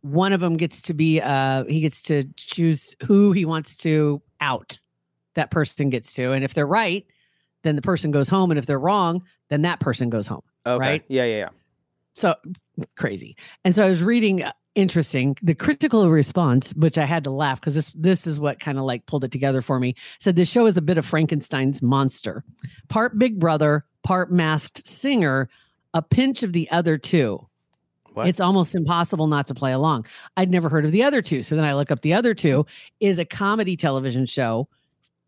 One 0.00 0.32
of 0.32 0.40
them 0.40 0.56
gets 0.56 0.82
to 0.82 0.94
be 0.94 1.20
uh 1.20 1.64
he 1.64 1.80
gets 1.80 2.02
to 2.02 2.24
choose 2.36 2.96
who 3.06 3.32
he 3.32 3.44
wants 3.44 3.76
to 3.78 4.20
out. 4.40 4.80
That 5.34 5.50
person 5.50 5.90
gets 5.90 6.12
to. 6.14 6.32
And 6.32 6.44
if 6.44 6.54
they're 6.54 6.66
right, 6.66 7.06
then 7.62 7.76
the 7.76 7.82
person 7.82 8.10
goes 8.10 8.28
home. 8.28 8.50
And 8.50 8.58
if 8.58 8.66
they're 8.66 8.80
wrong, 8.80 9.22
then 9.48 9.62
that 9.62 9.80
person 9.80 10.10
goes 10.10 10.26
home. 10.26 10.42
Okay. 10.66 10.78
right? 10.78 11.04
Yeah, 11.08 11.24
yeah, 11.24 11.36
yeah. 11.38 11.48
So 12.14 12.34
crazy. 12.96 13.36
And 13.64 13.74
so 13.74 13.84
I 13.84 13.88
was 13.88 14.02
reading 14.02 14.42
uh, 14.42 14.52
interesting 14.74 15.36
the 15.42 15.54
critical 15.54 16.08
response, 16.10 16.72
which 16.74 16.98
I 16.98 17.04
had 17.04 17.24
to 17.24 17.30
laugh 17.30 17.60
because 17.60 17.74
this 17.74 17.92
this 17.94 18.26
is 18.26 18.38
what 18.38 18.60
kind 18.60 18.78
of 18.78 18.84
like 18.84 19.06
pulled 19.06 19.24
it 19.24 19.32
together 19.32 19.62
for 19.62 19.80
me. 19.80 19.94
Said 20.18 20.36
this 20.36 20.48
show 20.48 20.66
is 20.66 20.76
a 20.76 20.82
bit 20.82 20.98
of 20.98 21.06
Frankenstein's 21.06 21.82
monster, 21.82 22.44
part 22.88 23.18
Big 23.18 23.38
Brother, 23.38 23.84
part 24.02 24.32
masked 24.32 24.86
singer, 24.86 25.48
a 25.94 26.02
pinch 26.02 26.42
of 26.42 26.52
the 26.52 26.70
other 26.70 26.98
two. 26.98 27.46
What? 28.12 28.26
It's 28.26 28.40
almost 28.40 28.74
impossible 28.74 29.28
not 29.28 29.46
to 29.46 29.54
play 29.54 29.72
along. 29.72 30.06
I'd 30.36 30.50
never 30.50 30.68
heard 30.68 30.84
of 30.84 30.92
the 30.92 31.04
other 31.04 31.22
two, 31.22 31.42
so 31.42 31.54
then 31.54 31.64
I 31.64 31.74
look 31.74 31.90
up 31.90 32.02
the 32.02 32.14
other 32.14 32.34
two 32.34 32.66
is 32.98 33.18
a 33.18 33.24
comedy 33.24 33.76
television 33.76 34.26
show. 34.26 34.68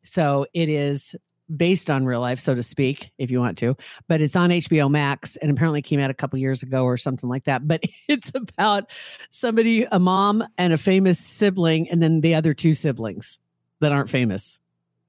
So 0.04 0.46
it 0.52 0.68
is 0.68 1.14
based 1.56 1.90
on 1.90 2.04
real 2.04 2.20
life, 2.20 2.40
so 2.40 2.54
to 2.54 2.62
speak, 2.62 3.10
if 3.18 3.30
you 3.30 3.40
want 3.40 3.58
to, 3.58 3.76
but 4.08 4.20
it's 4.20 4.36
on 4.36 4.50
HBO 4.50 4.90
Max 4.90 5.36
and 5.36 5.50
apparently 5.50 5.82
came 5.82 6.00
out 6.00 6.10
a 6.10 6.14
couple 6.14 6.38
years 6.38 6.62
ago 6.62 6.84
or 6.84 6.96
something 6.96 7.28
like 7.28 7.44
that. 7.44 7.66
But 7.66 7.82
it's 8.08 8.32
about 8.34 8.90
somebody, 9.30 9.86
a 9.92 9.98
mom 9.98 10.44
and 10.58 10.72
a 10.72 10.78
famous 10.78 11.18
sibling, 11.18 11.90
and 11.90 12.02
then 12.02 12.20
the 12.20 12.34
other 12.34 12.54
two 12.54 12.74
siblings 12.74 13.38
that 13.80 13.92
aren't 13.92 14.10
famous, 14.10 14.58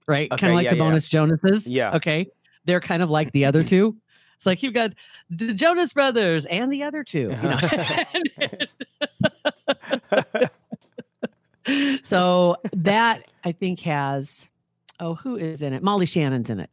right? 0.08 0.32
Okay, 0.32 0.40
kind 0.40 0.52
of 0.52 0.56
like 0.56 0.66
yeah, 0.66 0.72
the 0.72 0.78
yeah. 0.78 0.84
bonus 0.84 1.08
Jonases. 1.08 1.70
Yeah. 1.70 1.96
Okay. 1.96 2.28
They're 2.66 2.80
kind 2.80 3.04
of 3.04 3.10
like 3.10 3.32
the 3.32 3.46
other 3.46 3.64
two. 3.64 3.98
It's 4.36 4.46
like 4.46 4.64
you've 4.64 4.74
got 4.74 4.94
the 5.30 5.54
Jonas 5.54 5.94
Brothers 5.94 6.46
and 6.46 6.72
the 6.72 6.84
other 6.84 7.04
two. 7.04 7.30
You 7.30 7.30
know? 7.30 7.60
so 12.04 12.58
that 12.74 13.24
I 13.44 13.52
think 13.52 13.82
has 13.82 14.50
oh, 15.00 15.16
who 15.16 15.36
is 15.36 15.62
in 15.62 15.74
it? 15.74 15.84
Molly 15.84 16.06
Shannon's 16.06 16.50
in 16.50 16.60
it. 16.60 16.70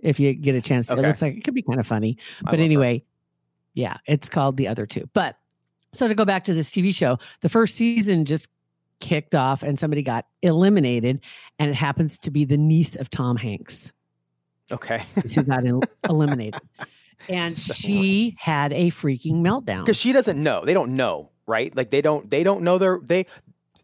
If 0.00 0.18
you 0.18 0.32
get 0.34 0.54
a 0.54 0.60
chance 0.60 0.88
to, 0.88 0.94
Okay. 0.94 1.02
it 1.02 1.06
looks 1.06 1.22
like 1.22 1.36
it 1.36 1.44
could 1.44 1.54
be 1.54 1.62
kind 1.62 1.78
of 1.78 1.86
funny. 1.86 2.18
But 2.42 2.52
love 2.52 2.58
her. 2.58 2.64
anyway, 2.64 3.04
yeah, 3.74 3.98
it's 4.06 4.28
called 4.28 4.56
the 4.56 4.66
other 4.68 4.84
two. 4.86 5.08
But 5.12 5.36
so 5.92 6.08
to 6.08 6.14
go 6.14 6.24
back 6.24 6.44
to 6.44 6.54
this 6.54 6.70
TV 6.70 6.94
show, 6.94 7.18
the 7.40 7.48
first 7.48 7.76
season 7.76 8.24
just 8.24 8.48
kicked 9.00 9.34
off 9.34 9.62
and 9.62 9.78
somebody 9.78 10.02
got 10.02 10.26
eliminated, 10.42 11.20
and 11.58 11.70
it 11.70 11.74
happens 11.74 12.18
to 12.18 12.30
be 12.30 12.44
the 12.44 12.56
niece 12.56 12.96
of 12.96 13.10
Tom 13.10 13.36
Hanks 13.36 13.92
Okay. 14.72 15.02
who 15.34 15.42
got 15.42 15.66
el- 15.66 15.82
eliminated. 16.08 16.60
And 17.28 17.52
So- 17.52 17.74
she 17.74 18.34
had 18.38 18.72
a 18.72 18.90
freaking 18.90 19.36
meltdown. 19.42 19.80
Because 19.84 19.96
she 19.98 20.12
doesn't 20.12 20.40
know. 20.42 20.64
They 20.64 20.74
don't 20.74 20.96
know, 20.96 21.30
right? 21.46 21.74
Like 21.76 21.90
they 21.90 22.00
don't. 22.00 22.28
They 22.30 22.42
don't 22.42 22.62
know 22.62 22.78
their. 22.78 22.98
They. 23.04 23.26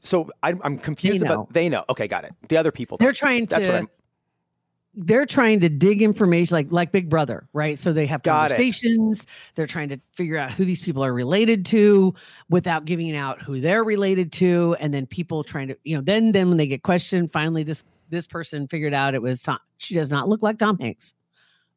So 0.01 0.31
I'm, 0.43 0.61
I'm 0.65 0.79
confused 0.79 1.25
know. 1.25 1.33
about. 1.33 1.53
They 1.53 1.69
know. 1.69 1.85
Okay, 1.91 2.07
got 2.07 2.25
it. 2.25 2.33
The 2.49 2.57
other 2.57 2.73
people. 2.73 2.99
They're 2.99 3.13
trying 3.13 3.47
That's 3.47 3.67
what 3.67 3.73
to 3.73 3.79
I'm. 3.79 3.89
they're 4.95 5.27
trying 5.27 5.61
to 5.61 5.69
dig 5.69 6.03
information 6.03 6.55
like 6.55 6.69
like 6.71 6.93
Big 6.93 7.09
Brother, 7.09 7.49
right? 7.53 7.79
So 7.79 7.93
they 7.93 8.07
have 8.07 8.23
Got 8.23 8.47
it. 8.47 8.55
conversations. 8.55 9.27
They're 9.55 9.67
trying 9.67 9.91
to 9.91 10.01
figure 10.13 10.39
out 10.39 10.51
who 10.51 10.65
these 10.65 10.81
people 10.81 11.05
are 11.05 11.13
related 11.13 11.67
to 11.67 12.15
without 12.49 12.85
giving 12.85 13.17
out 13.17 13.43
who 13.43 13.61
they're 13.61 13.85
related 13.85 14.33
to, 14.35 14.77
and 14.81 14.93
then 14.93 15.07
people 15.07 15.45
trying 15.45 15.69
to, 15.69 15.77
you 15.85 15.97
know, 15.97 16.03
then 16.03 16.33
then 16.33 16.49
when 16.49 16.57
they 16.57 16.67
get 16.67 16.83
questioned, 16.83 17.31
finally 17.33 17.63
this 17.63 17.85
this 18.11 18.27
person 18.27 18.67
figured 18.69 18.95
out 18.95 19.15
it 19.15 19.23
was 19.23 19.43
Tom. 19.43 19.59
She 19.77 19.95
does 19.95 20.11
not 20.11 20.29
look 20.29 20.43
like 20.43 20.59
Tom 20.59 20.79
Hanks, 20.79 21.13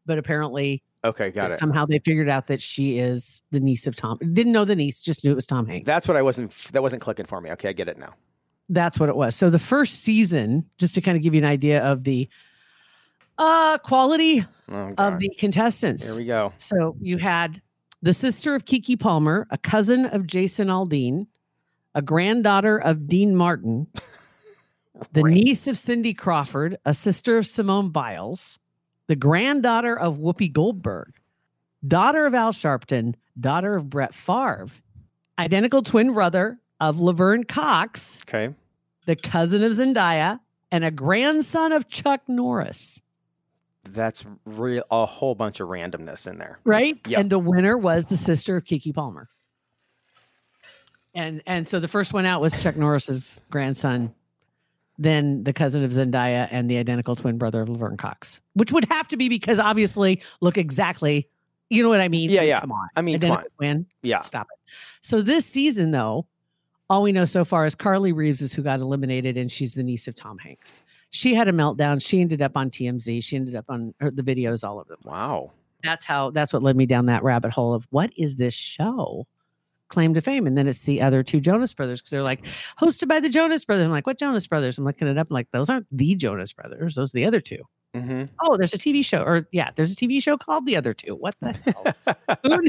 but 0.06 0.18
apparently 0.18 0.82
Okay, 1.04 1.32
got 1.32 1.52
it. 1.52 1.60
somehow 1.60 1.86
they 1.86 1.98
figured 2.00 2.30
out 2.30 2.48
that 2.48 2.62
she 2.62 3.00
is 3.00 3.42
the 3.52 3.60
niece 3.60 3.88
of 3.88 3.96
Tom. 3.96 4.20
Didn't 4.34 4.52
know 4.54 4.66
the 4.66 4.76
niece, 4.76 5.02
just 5.02 5.24
knew 5.26 5.32
it 5.32 5.36
was 5.36 5.46
Tom 5.48 5.66
Hanks. 5.66 5.86
That's 5.88 6.08
what 6.08 6.16
I 6.16 6.22
wasn't. 6.22 6.52
That 6.74 6.82
wasn't 6.84 7.02
clicking 7.02 7.26
for 7.26 7.42
me. 7.42 7.50
Okay, 7.52 7.70
I 7.70 7.74
get 7.74 7.88
it 7.90 7.98
now. 7.98 8.14
that's 8.70 9.00
what 9.00 9.10
it 9.10 9.16
was. 9.16 9.36
So 9.36 9.50
the 9.50 9.60
first 9.60 10.02
season, 10.02 10.66
just 10.78 10.94
to 10.96 11.02
kind 11.02 11.18
of 11.18 11.24
give 11.24 11.34
you 11.34 11.40
an 11.42 11.46
idea 11.48 11.84
of 11.84 12.04
the 12.04 12.30
uh 13.38 13.78
quality 13.80 14.46
Oh, 14.70 14.94
of 14.98 15.20
the 15.20 15.30
contestants. 15.38 16.06
Here 16.08 16.16
we 16.16 16.26
go. 16.26 16.54
So 16.60 16.96
you 17.02 17.18
had 17.18 17.62
the 18.02 18.14
sister 18.14 18.56
of 18.56 18.66
Keke 18.66 19.00
Palmer, 19.00 19.48
a 19.50 19.58
cousin 19.58 20.06
of 20.06 20.26
Jason 20.28 20.68
Aldean, 20.70 21.28
a 21.96 22.02
granddaughter 22.02 22.78
of 22.78 23.08
Dean 23.08 23.36
Martin, 23.36 23.88
the 25.14 25.24
niece 25.24 25.68
of 25.68 25.78
Cindy 25.78 26.14
Crawford, 26.14 26.78
a 26.86 26.94
sister 26.94 27.38
of 27.38 27.46
Simone 27.48 27.90
Biles, 27.90 28.60
the 29.08 29.16
granddaughter 29.16 29.98
of 29.98 30.18
Whoopi 30.18 30.52
Goldberg, 30.52 31.14
daughter 31.88 32.26
of 32.26 32.34
Al 32.34 32.54
Sharpton, 32.54 33.16
daughter 33.40 33.76
of 33.76 33.90
Brett 33.90 34.14
Favre, 34.14 34.68
identical 35.40 35.82
twin 35.82 36.14
brother 36.14 36.60
of 36.80 37.00
Laverne 37.00 37.44
Cox, 37.44 38.20
Okay. 38.24 38.54
the 39.06 39.16
cousin 39.16 39.64
of 39.64 39.74
Zendaya, 39.74 40.40
and 40.72 40.84
a 40.86 40.92
grandson 40.92 41.72
of 41.72 41.90
Chuck 41.90 42.22
Norris. 42.28 43.02
That's 43.84 44.26
real 44.46 44.84
a 44.92 45.06
whole 45.08 45.34
bunch 45.36 45.60
of 45.60 45.68
randomness 45.68 46.28
in 46.30 46.38
there. 46.38 46.60
right? 46.64 47.00
Yep. 47.08 47.20
And 47.20 47.30
the 47.30 47.40
winner 47.40 47.78
was 47.78 48.06
the 48.06 48.18
sister 48.18 48.56
of 48.56 48.64
Keke 48.64 48.94
Palmer. 48.94 49.28
And 51.14 51.42
and 51.46 51.68
so 51.68 51.80
the 51.80 51.88
first 51.90 52.14
one 52.14 52.26
out 52.26 52.40
was 52.42 52.58
Chuck 52.62 52.78
Norris's 52.78 53.42
grandson, 53.50 54.14
then 55.02 55.44
the 55.44 55.54
cousin 55.54 55.84
of 55.84 55.92
Zendaya 55.92 56.48
and 56.52 56.70
the 56.70 56.78
identical 56.78 57.16
twin 57.16 57.38
brother 57.38 57.62
of 57.62 57.70
Laverne 57.70 57.98
Cox, 57.98 58.40
which 58.54 58.72
would 58.72 58.86
have 58.86 59.08
to 59.10 59.18
be 59.18 59.30
because 59.30 59.60
obviously 59.60 60.22
look 60.42 60.58
exactly, 60.58 61.28
you 61.70 61.82
know 61.82 61.90
what 61.90 62.02
I 62.02 62.08
mean? 62.08 62.30
Yeah, 62.30 62.42
yeah. 62.44 62.60
Come 62.60 62.72
on, 62.72 62.88
I 62.96 63.02
mean, 63.02 63.20
come 63.20 63.32
on. 63.32 63.38
identical 63.38 63.56
twin. 63.58 63.86
Yeah. 64.04 64.22
Stop 64.22 64.48
it. 64.54 64.72
So 65.02 65.22
this 65.22 65.46
season, 65.46 65.92
though, 65.92 66.28
all 66.90 67.02
we 67.04 67.12
know 67.12 67.26
so 67.26 67.44
far 67.46 67.66
is 67.66 67.74
Carly 67.74 68.12
Reeves 68.14 68.42
is 68.42 68.54
who 68.54 68.62
got 68.62 68.80
eliminated, 68.80 69.38
and 69.38 69.52
she's 69.52 69.72
the 69.74 69.82
niece 69.84 70.08
of 70.08 70.16
Tom 70.16 70.38
Hanks. 70.38 70.84
She 71.10 71.34
had 71.34 71.48
a 71.48 71.52
meltdown. 71.52 72.02
She 72.02 72.22
ended 72.22 72.42
up 72.42 72.56
on 72.56 72.70
TMZ. 72.70 73.24
She 73.24 73.36
ended 73.36 73.56
up 73.56 73.66
on 73.70 73.94
or 74.02 74.12
the 74.12 74.22
videos 74.24 74.64
all 74.68 74.76
over 74.80 74.88
the 74.90 74.98
place 74.98 75.12
Wow. 75.12 75.52
that's 75.84 76.06
how 76.06 76.30
that's 76.32 76.54
what 76.54 76.62
led 76.64 76.76
me 76.76 76.86
down 76.86 77.08
that 77.08 77.24
rabbit 77.24 77.52
hole 77.52 77.74
of 77.74 77.86
what 77.90 78.12
is 78.18 78.36
this 78.36 78.54
show 78.54 79.26
claim 79.92 80.14
to 80.16 80.22
fame 80.22 80.48
and 80.48 80.58
then 80.58 80.68
it's 80.68 80.82
the 80.84 81.02
other 81.02 81.22
two 81.22 81.40
jonas 81.40 81.74
brothers 81.74 82.00
because 82.02 82.10
they're 82.10 82.24
like 82.24 82.44
hosted 82.80 83.08
by 83.08 83.20
the 83.20 83.30
jonas 83.30 83.64
brothers. 83.66 83.86
I'm 83.86 83.92
like 83.92 84.08
what 84.08 84.18
jonas 84.18 84.48
brothers? 84.48 84.78
I'm 84.80 84.86
looking 84.86 85.08
it 85.08 85.18
up 85.18 85.28
I'm 85.30 85.34
like 85.36 85.52
those 85.52 85.70
aren't 85.70 85.86
the 85.92 86.16
jonas 86.16 86.54
brothers 86.54 86.96
those 86.96 87.14
are 87.14 87.18
the 87.18 87.26
other 87.26 87.40
two. 87.42 87.62
Hmm 87.96 88.24
oh 88.42 88.56
there's 88.58 88.74
a 88.74 88.78
tv 88.78 89.04
show 89.06 89.22
or 89.22 89.48
yeah 89.52 89.70
there's 89.76 89.92
a 89.92 89.96
tv 89.96 90.24
show 90.24 90.38
called 90.38 90.66
the 90.66 90.78
other 90.78 90.94
two. 90.94 91.14
What 91.14 91.36
the 91.42 91.52
hell? 91.66 92.62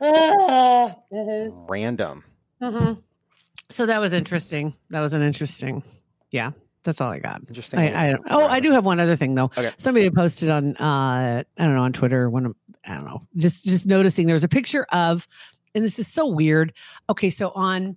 Random. 1.68 2.24
Mhm. 2.62 3.02
so 3.70 3.86
that 3.86 4.00
was 4.00 4.12
interesting. 4.12 4.74
That 4.90 5.00
was 5.00 5.12
an 5.12 5.22
interesting 5.22 5.82
yeah 6.30 6.50
that's 6.90 7.00
all 7.00 7.10
i 7.12 7.20
got 7.20 7.40
Interesting. 7.46 7.78
I, 7.78 8.06
I 8.08 8.10
don't. 8.10 8.26
Oh, 8.30 8.46
I 8.46 8.58
do 8.58 8.72
have 8.72 8.84
one 8.84 8.98
other 8.98 9.14
thing 9.14 9.36
though. 9.36 9.50
Okay. 9.56 9.70
Somebody 9.76 10.10
posted 10.10 10.48
on 10.48 10.76
uh 10.76 11.44
I 11.56 11.64
don't 11.64 11.74
know 11.76 11.82
on 11.84 11.92
Twitter 11.92 12.28
one 12.28 12.46
of 12.46 12.56
I 12.84 12.94
don't 12.94 13.04
know 13.04 13.26
just 13.36 13.64
just 13.64 13.86
noticing 13.86 14.26
there 14.26 14.34
was 14.34 14.42
a 14.44 14.48
picture 14.48 14.84
of 14.92 15.28
and 15.74 15.84
this 15.84 15.98
is 16.00 16.08
so 16.08 16.26
weird. 16.26 16.72
Okay, 17.08 17.30
so 17.30 17.50
on 17.54 17.96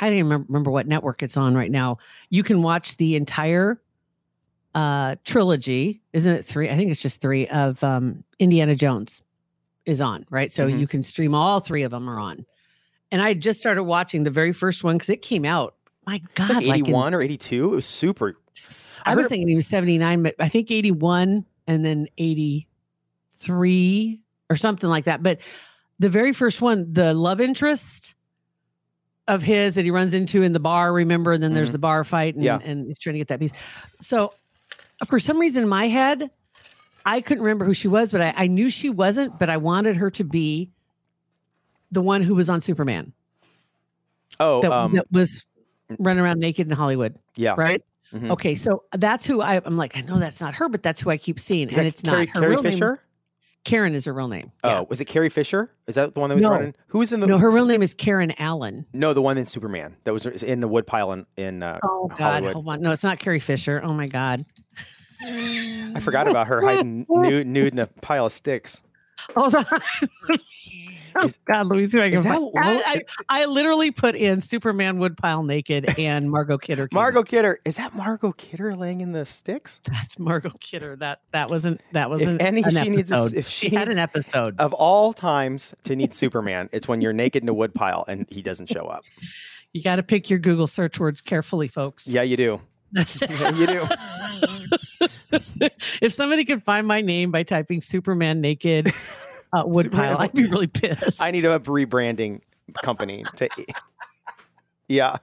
I 0.00 0.08
don't 0.08 0.18
even 0.18 0.46
remember, 0.48 0.70
what 0.70 0.86
network 0.86 1.22
it's 1.22 1.36
on 1.36 1.54
right 1.54 1.70
now. 1.70 1.98
You 2.30 2.42
can 2.42 2.62
watch 2.62 2.96
the 2.96 3.14
entire 3.16 3.80
uh 4.74 5.16
trilogy, 5.24 6.00
isn't 6.14 6.32
it 6.32 6.44
three? 6.46 6.70
I 6.70 6.76
think 6.76 6.90
it's 6.90 7.00
just 7.00 7.20
three 7.20 7.46
of 7.48 7.84
um 7.84 8.24
Indiana 8.38 8.74
Jones 8.74 9.22
is 9.84 10.00
on, 10.00 10.24
right? 10.30 10.50
So 10.50 10.66
Mhm. 10.68 10.80
you 10.80 10.86
can 10.86 11.02
stream 11.02 11.34
all 11.34 11.60
three 11.60 11.82
of 11.82 11.90
them 11.90 12.08
are 12.08 12.18
on. 12.18 12.46
And 13.12 13.20
I 13.20 13.34
just 13.34 13.58
started 13.60 13.82
watching 13.84 14.22
the 14.24 14.30
very 14.30 14.52
first 14.52 14.84
one 14.84 14.96
because 14.96 15.10
it 15.10 15.20
came 15.22 15.44
out. 15.44 15.74
My 16.10 16.20
God, 16.34 16.48
like 16.48 16.66
like 16.66 16.78
in 16.80 16.86
81 16.86 17.14
or 17.14 17.22
82. 17.22 17.72
It 17.72 17.76
was 17.76 17.86
super. 17.86 18.36
I 19.06 19.12
I 19.12 19.14
was 19.14 19.28
thinking 19.28 19.46
he 19.46 19.54
was 19.54 19.68
79, 19.68 20.24
but 20.24 20.34
I 20.40 20.48
think 20.48 20.72
81 20.72 21.44
and 21.68 21.84
then 21.84 22.08
83 22.18 24.18
or 24.50 24.56
something 24.56 24.90
like 24.90 25.04
that. 25.04 25.22
But 25.22 25.38
the 26.00 26.08
very 26.08 26.32
first 26.32 26.60
one, 26.60 26.92
the 26.92 27.14
love 27.14 27.40
interest 27.40 28.16
of 29.28 29.40
his 29.40 29.76
that 29.76 29.84
he 29.84 29.92
runs 29.92 30.12
into 30.12 30.42
in 30.42 30.52
the 30.52 30.58
bar, 30.58 30.92
remember? 30.92 31.32
And 31.32 31.40
then 31.40 31.54
there's 31.54 31.68
Mhm. 31.68 31.72
the 31.72 31.78
bar 31.78 32.02
fight 32.02 32.34
and, 32.34 32.42
Yeah. 32.42 32.58
and 32.60 32.88
he's 32.88 32.98
trying 32.98 33.14
to 33.14 33.20
get 33.20 33.28
that 33.28 33.38
piece. 33.38 33.52
So 34.00 34.34
for 35.06 35.20
some 35.20 35.38
reason 35.38 35.62
in 35.62 35.68
my 35.68 35.86
head, 35.86 36.28
I 37.06 37.20
couldn't 37.20 37.44
remember 37.44 37.64
who 37.64 37.74
she 37.74 37.86
was, 37.86 38.10
but 38.10 38.20
I, 38.20 38.34
I 38.36 38.46
knew 38.48 38.68
she 38.68 38.90
wasn't, 38.90 39.38
but 39.38 39.48
I 39.48 39.58
wanted 39.58 39.94
her 39.98 40.10
to 40.10 40.24
be 40.24 40.72
the 41.92 42.02
one 42.02 42.22
who 42.22 42.34
was 42.34 42.50
on 42.50 42.60
Superman 42.60 43.12
Oh, 44.40 44.62
that, 44.62 44.72
um, 44.72 44.94
that 44.94 45.06
was 45.12 45.44
running 45.98 46.22
around 46.22 46.38
naked 46.40 46.66
in 46.68 46.72
Hollywood, 46.76 47.16
yeah. 47.36 47.54
right? 47.56 47.82
Mhm. 48.12 48.30
Okay, 48.30 48.54
so 48.54 48.82
that's 48.96 49.24
who 49.26 49.40
I, 49.40 49.60
I'm 49.64 49.76
like, 49.76 49.96
I 49.96 50.00
know 50.00 50.18
that's 50.18 50.40
not 50.40 50.54
her, 50.54 50.68
but 50.68 50.82
that's 50.82 51.00
who 51.00 51.10
I 51.10 51.16
keep 51.16 51.38
seeing, 51.38 51.68
and 51.72 51.86
it's 51.86 52.02
Carrie, 52.02 52.26
not 52.26 52.28
her 52.34 52.40
Carrie 52.40 52.50
real 52.54 52.62
name. 52.62 52.72
Fisher. 52.72 53.00
Karen 53.64 53.94
is 53.94 54.06
her 54.06 54.14
real 54.14 54.26
name. 54.28 54.50
Oh, 54.64 54.68
Yeah. 54.70 54.80
was 54.88 55.00
it 55.02 55.04
Carrie 55.04 55.28
Fisher? 55.28 55.70
Is 55.86 55.94
that 55.94 56.14
the 56.14 56.20
one 56.20 56.30
that 56.30 56.36
was 56.36 56.42
No. 56.42 56.50
running? 56.50 56.74
Who 56.88 56.98
was 56.98 57.12
in 57.12 57.20
the? 57.20 57.26
no, 57.26 57.36
her 57.38 57.50
real 57.50 57.66
name 57.66 57.82
is 57.82 57.92
Karen 57.94 58.32
Allen. 58.38 58.86
No, 58.94 59.12
the 59.12 59.20
one 59.22 59.36
in 59.38 59.44
Superman 59.46 59.96
that 60.04 60.12
was 60.14 60.24
in 60.42 60.60
the 60.60 60.66
woodpile 60.68 61.12
in, 61.12 61.26
in 61.36 61.62
uh, 61.62 61.78
Oh 61.82 62.08
God, 62.08 62.18
Hollywood. 62.18 62.52
hold 62.54 62.68
on. 62.68 62.80
No, 62.80 62.90
it's 62.92 63.04
not 63.04 63.18
Carrie 63.18 63.38
Fisher. 63.38 63.80
Oh 63.84 63.92
my 63.92 64.06
God. 64.06 64.44
I 65.22 66.00
forgot 66.00 66.26
about 66.26 66.46
her 66.46 66.62
hiding 66.62 67.04
nude, 67.10 67.46
nude 67.46 67.74
in 67.74 67.78
a 67.80 67.86
pile 67.86 68.24
of 68.26 68.32
sticks. 68.32 68.82
Hold 69.36 69.54
on. 69.54 69.64
oh 71.16 71.24
Is- 71.24 71.38
God, 71.50 71.66
let 71.66 71.78
me 71.78 71.86
see 71.86 71.98
if 71.98 72.04
I 72.04 72.08
can 72.10 72.18
is 72.18 72.24
that 72.24 72.30
find. 72.32 72.42
Lo- 72.42 72.52
I, 72.56 73.02
I, 73.28 73.42
I 73.42 73.44
literally 73.46 73.90
put 73.90 74.14
in 74.14 74.40
Superman 74.40 74.98
Woodpile 74.98 75.44
naked 75.44 75.98
and 75.98 76.30
Margot 76.30 76.58
Kidder. 76.58 76.88
came 76.88 76.96
Margot. 76.96 77.22
Kidder. 77.22 77.58
Is 77.64 77.76
that 77.76 77.94
Margot 77.94 78.32
Kidder 78.32 78.74
laying 78.74 79.00
in 79.00 79.12
the 79.12 79.24
sticks? 79.24 79.80
That's 79.86 80.18
Margot 80.18 80.52
Kidder. 80.60 80.96
That 80.96 81.20
that 81.32 81.50
wasn't 81.50 81.82
that 81.92 82.10
wasn't 82.10 82.40
any, 82.42 82.62
an 82.62 82.70
she 82.70 82.88
needs. 82.88 83.10
A, 83.12 83.30
if 83.34 83.48
she, 83.48 83.68
she 83.68 83.74
had 83.74 83.88
needs, 83.88 83.98
an 83.98 84.02
episode. 84.02 84.58
of 84.58 84.72
all 84.72 85.12
times 85.12 85.74
to 85.84 85.96
need 85.96 86.14
Superman, 86.14 86.68
it's 86.72 86.88
when 86.88 87.00
you're 87.00 87.12
naked 87.12 87.42
in 87.42 87.48
a 87.48 87.54
woodpile 87.54 88.04
and 88.08 88.26
he 88.30 88.42
doesn't 88.42 88.68
show 88.68 88.86
up. 88.86 89.02
You 89.72 89.84
got 89.84 89.96
to 89.96 90.02
pick 90.02 90.28
your 90.28 90.40
Google 90.40 90.66
search 90.66 90.98
words 90.98 91.20
carefully, 91.20 91.68
folks. 91.68 92.08
Yeah, 92.08 92.22
you 92.22 92.36
do. 92.36 92.60
Yeah, 92.92 93.52
you 93.52 93.66
do. 93.68 93.86
if 96.02 96.12
somebody 96.12 96.44
could 96.44 96.62
find 96.64 96.88
my 96.88 97.00
name 97.00 97.30
by 97.30 97.44
typing 97.44 97.80
Superman 97.80 98.40
naked 98.40 98.88
uh, 99.52 99.62
woodpile, 99.66 100.16
I'd 100.18 100.32
be 100.32 100.46
really 100.46 100.66
pissed. 100.66 101.20
I 101.20 101.30
need 101.30 101.44
a 101.44 101.58
rebranding 101.60 102.40
company 102.82 103.24
to. 103.36 103.48
Yeah. 104.88 105.18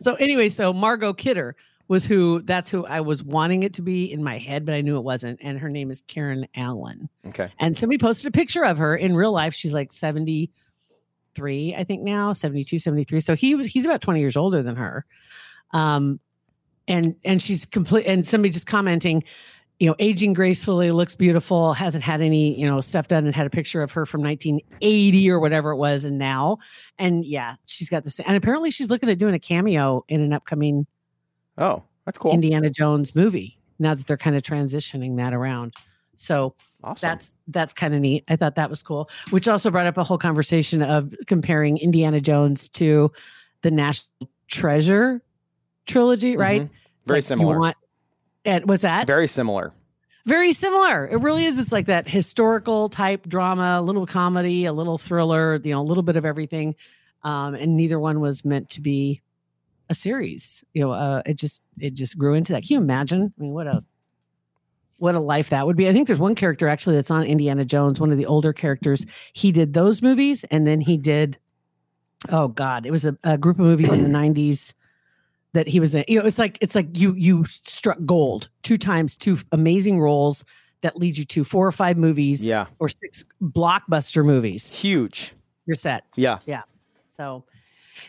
so 0.00 0.14
anyway, 0.14 0.48
so 0.48 0.72
Margot 0.72 1.12
Kidder 1.12 1.56
was 1.88 2.06
who. 2.06 2.40
That's 2.40 2.70
who 2.70 2.86
I 2.86 3.00
was 3.00 3.20
wanting 3.20 3.64
it 3.64 3.74
to 3.74 3.82
be 3.82 4.04
in 4.04 4.22
my 4.22 4.38
head, 4.38 4.64
but 4.64 4.76
I 4.76 4.80
knew 4.80 4.96
it 4.96 5.02
wasn't. 5.02 5.40
And 5.42 5.58
her 5.58 5.68
name 5.68 5.90
is 5.90 6.02
Karen 6.02 6.46
Allen. 6.54 7.08
Okay. 7.26 7.50
And 7.58 7.76
somebody 7.76 7.98
posted 7.98 8.26
a 8.26 8.30
picture 8.30 8.64
of 8.64 8.78
her 8.78 8.94
in 8.94 9.16
real 9.16 9.32
life. 9.32 9.54
She's 9.54 9.72
like 9.72 9.92
seventy 9.92 10.52
three, 11.34 11.74
I 11.76 11.82
think 11.82 12.02
now 12.02 12.32
72, 12.32 12.78
73. 12.78 13.18
So 13.18 13.34
he 13.34 13.56
was 13.56 13.66
he's 13.66 13.84
about 13.84 14.00
twenty 14.00 14.20
years 14.20 14.36
older 14.36 14.62
than 14.62 14.76
her. 14.76 15.04
Um, 15.72 16.20
and 16.86 17.16
and 17.24 17.42
she's 17.42 17.66
complete. 17.66 18.06
And 18.06 18.24
somebody 18.24 18.52
just 18.52 18.66
commenting. 18.68 19.24
You 19.80 19.88
know, 19.88 19.96
aging 19.98 20.32
gracefully, 20.34 20.90
looks 20.92 21.14
beautiful, 21.16 21.72
hasn't 21.72 22.04
had 22.04 22.20
any, 22.20 22.58
you 22.58 22.66
know, 22.66 22.80
stuff 22.80 23.08
done 23.08 23.26
and 23.26 23.34
had 23.34 23.46
a 23.46 23.50
picture 23.50 23.82
of 23.82 23.90
her 23.92 24.06
from 24.06 24.22
1980 24.22 25.30
or 25.30 25.40
whatever 25.40 25.70
it 25.72 25.76
was. 25.76 26.04
And 26.04 26.16
now, 26.16 26.58
and 26.98 27.24
yeah, 27.24 27.56
she's 27.66 27.88
got 27.90 28.04
the 28.04 28.10
same. 28.10 28.24
And 28.28 28.36
apparently 28.36 28.70
she's 28.70 28.88
looking 28.88 29.08
at 29.10 29.18
doing 29.18 29.34
a 29.34 29.38
cameo 29.38 30.04
in 30.08 30.20
an 30.20 30.32
upcoming 30.32 30.86
Oh, 31.58 31.82
that's 32.04 32.18
cool. 32.18 32.32
Indiana 32.32 32.70
Jones 32.70 33.14
movie 33.16 33.58
now 33.78 33.94
that 33.94 34.06
they're 34.06 34.16
kind 34.16 34.36
of 34.36 34.42
transitioning 34.42 35.16
that 35.16 35.32
around. 35.34 35.74
So 36.16 36.54
awesome. 36.84 37.08
that's, 37.08 37.34
that's 37.48 37.72
kind 37.72 37.94
of 37.94 38.00
neat. 38.00 38.24
I 38.28 38.36
thought 38.36 38.54
that 38.54 38.70
was 38.70 38.82
cool, 38.82 39.10
which 39.30 39.48
also 39.48 39.70
brought 39.70 39.86
up 39.86 39.96
a 39.98 40.04
whole 40.04 40.18
conversation 40.18 40.82
of 40.82 41.12
comparing 41.26 41.78
Indiana 41.78 42.20
Jones 42.20 42.68
to 42.70 43.10
the 43.62 43.70
National 43.72 44.28
Treasure 44.48 45.20
trilogy, 45.86 46.36
right? 46.36 46.62
Mhm. 46.62 46.64
It's 46.64 47.06
Very 47.06 47.16
like 47.18 47.22
you 47.24 47.36
similar. 47.36 47.58
want- 47.58 47.76
and 48.44 48.68
what's 48.68 48.82
that? 48.82 49.06
Very 49.06 49.28
similar. 49.28 49.72
very 50.26 50.52
similar. 50.52 51.06
It 51.06 51.18
really 51.18 51.44
is. 51.44 51.58
It's 51.58 51.72
like 51.72 51.86
that 51.86 52.08
historical 52.08 52.88
type 52.88 53.28
drama, 53.28 53.78
a 53.80 53.82
little 53.82 54.06
comedy, 54.06 54.64
a 54.64 54.72
little 54.72 54.98
thriller, 54.98 55.60
you 55.62 55.72
know, 55.72 55.80
a 55.80 55.82
little 55.82 56.02
bit 56.02 56.16
of 56.16 56.24
everything. 56.24 56.74
Um, 57.22 57.54
and 57.54 57.76
neither 57.76 57.98
one 57.98 58.20
was 58.20 58.44
meant 58.44 58.70
to 58.70 58.80
be 58.80 59.22
a 59.90 59.94
series. 59.94 60.64
You 60.72 60.82
know, 60.82 60.92
uh, 60.92 61.22
it 61.26 61.34
just 61.34 61.62
it 61.78 61.94
just 61.94 62.16
grew 62.18 62.34
into 62.34 62.52
that. 62.52 62.62
Can 62.62 62.74
you 62.74 62.78
imagine? 62.78 63.32
I 63.38 63.42
mean, 63.42 63.52
what 63.52 63.66
a 63.66 63.82
what 64.98 65.14
a 65.14 65.20
life 65.20 65.50
that 65.50 65.66
would 65.66 65.76
be. 65.76 65.88
I 65.88 65.92
think 65.92 66.06
there's 66.06 66.18
one 66.18 66.34
character 66.34 66.68
actually 66.68 66.96
that's 66.96 67.10
on 67.10 67.24
Indiana 67.24 67.64
Jones, 67.64 68.00
one 68.00 68.12
of 68.12 68.18
the 68.18 68.26
older 68.26 68.52
characters. 68.52 69.04
He 69.32 69.52
did 69.52 69.74
those 69.74 70.00
movies, 70.02 70.44
and 70.50 70.66
then 70.66 70.80
he 70.80 70.96
did. 70.96 71.38
Oh 72.30 72.48
God, 72.48 72.86
it 72.86 72.90
was 72.90 73.04
a, 73.04 73.16
a 73.24 73.36
group 73.36 73.58
of 73.58 73.66
movies 73.66 73.92
in 73.92 74.02
the 74.02 74.08
'90s 74.18 74.72
that 75.54 75.66
he 75.66 75.80
was 75.80 75.94
in. 75.94 76.04
You 76.06 76.20
know, 76.20 76.26
it's 76.26 76.38
like 76.38 76.58
it's 76.60 76.74
like 76.74 76.96
you 76.96 77.14
you 77.14 77.44
struck 77.46 77.98
gold 78.04 78.50
two 78.62 78.76
times, 78.78 79.16
two 79.16 79.38
amazing 79.50 80.00
roles 80.00 80.44
that 80.82 80.96
lead 80.98 81.16
you 81.16 81.24
to 81.24 81.42
four 81.44 81.66
or 81.66 81.72
five 81.72 81.96
movies, 81.96 82.44
Yeah. 82.44 82.66
or 82.78 82.88
six 82.90 83.24
blockbuster 83.42 84.22
movies. 84.24 84.68
Huge. 84.68 85.32
You're 85.64 85.76
set. 85.78 86.04
Yeah. 86.14 86.40
Yeah. 86.44 86.62
So, 87.08 87.44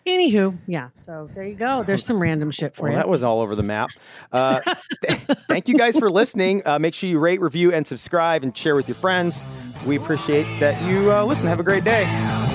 anywho, 0.06 0.58
yeah. 0.68 0.90
So 0.96 1.30
there 1.34 1.46
you 1.46 1.56
go. 1.56 1.84
There's 1.84 2.06
some 2.06 2.20
random 2.22 2.52
shit 2.52 2.76
for 2.76 2.84
Well, 2.84 2.92
you. 2.92 2.98
that 2.98 3.08
was 3.08 3.24
all 3.24 3.40
over 3.40 3.56
the 3.56 3.64
map. 3.64 3.92
Uh, 4.32 4.60
th- 5.08 5.20
thank 5.48 5.70
you 5.70 5.78
guys 5.78 5.98
for 5.98 6.10
listening. 6.10 6.64
Uh, 6.66 6.80
make 6.80 6.94
sure 6.94 7.10
you 7.10 7.20
rate, 7.20 7.40
review, 7.40 7.72
and 7.72 7.88
subscribe 7.88 8.44
and 8.44 8.58
share 8.58 8.76
with 8.76 8.90
your 8.90 8.96
friends. 8.96 9.42
we 9.86 9.96
appreciate 9.96 10.60
that 10.60 10.82
you 10.92 11.14
uh, 11.14 11.24
listen. 11.24 11.48
Have 11.48 11.60
a 11.62 11.64
great 11.64 11.84
day. 11.86 12.55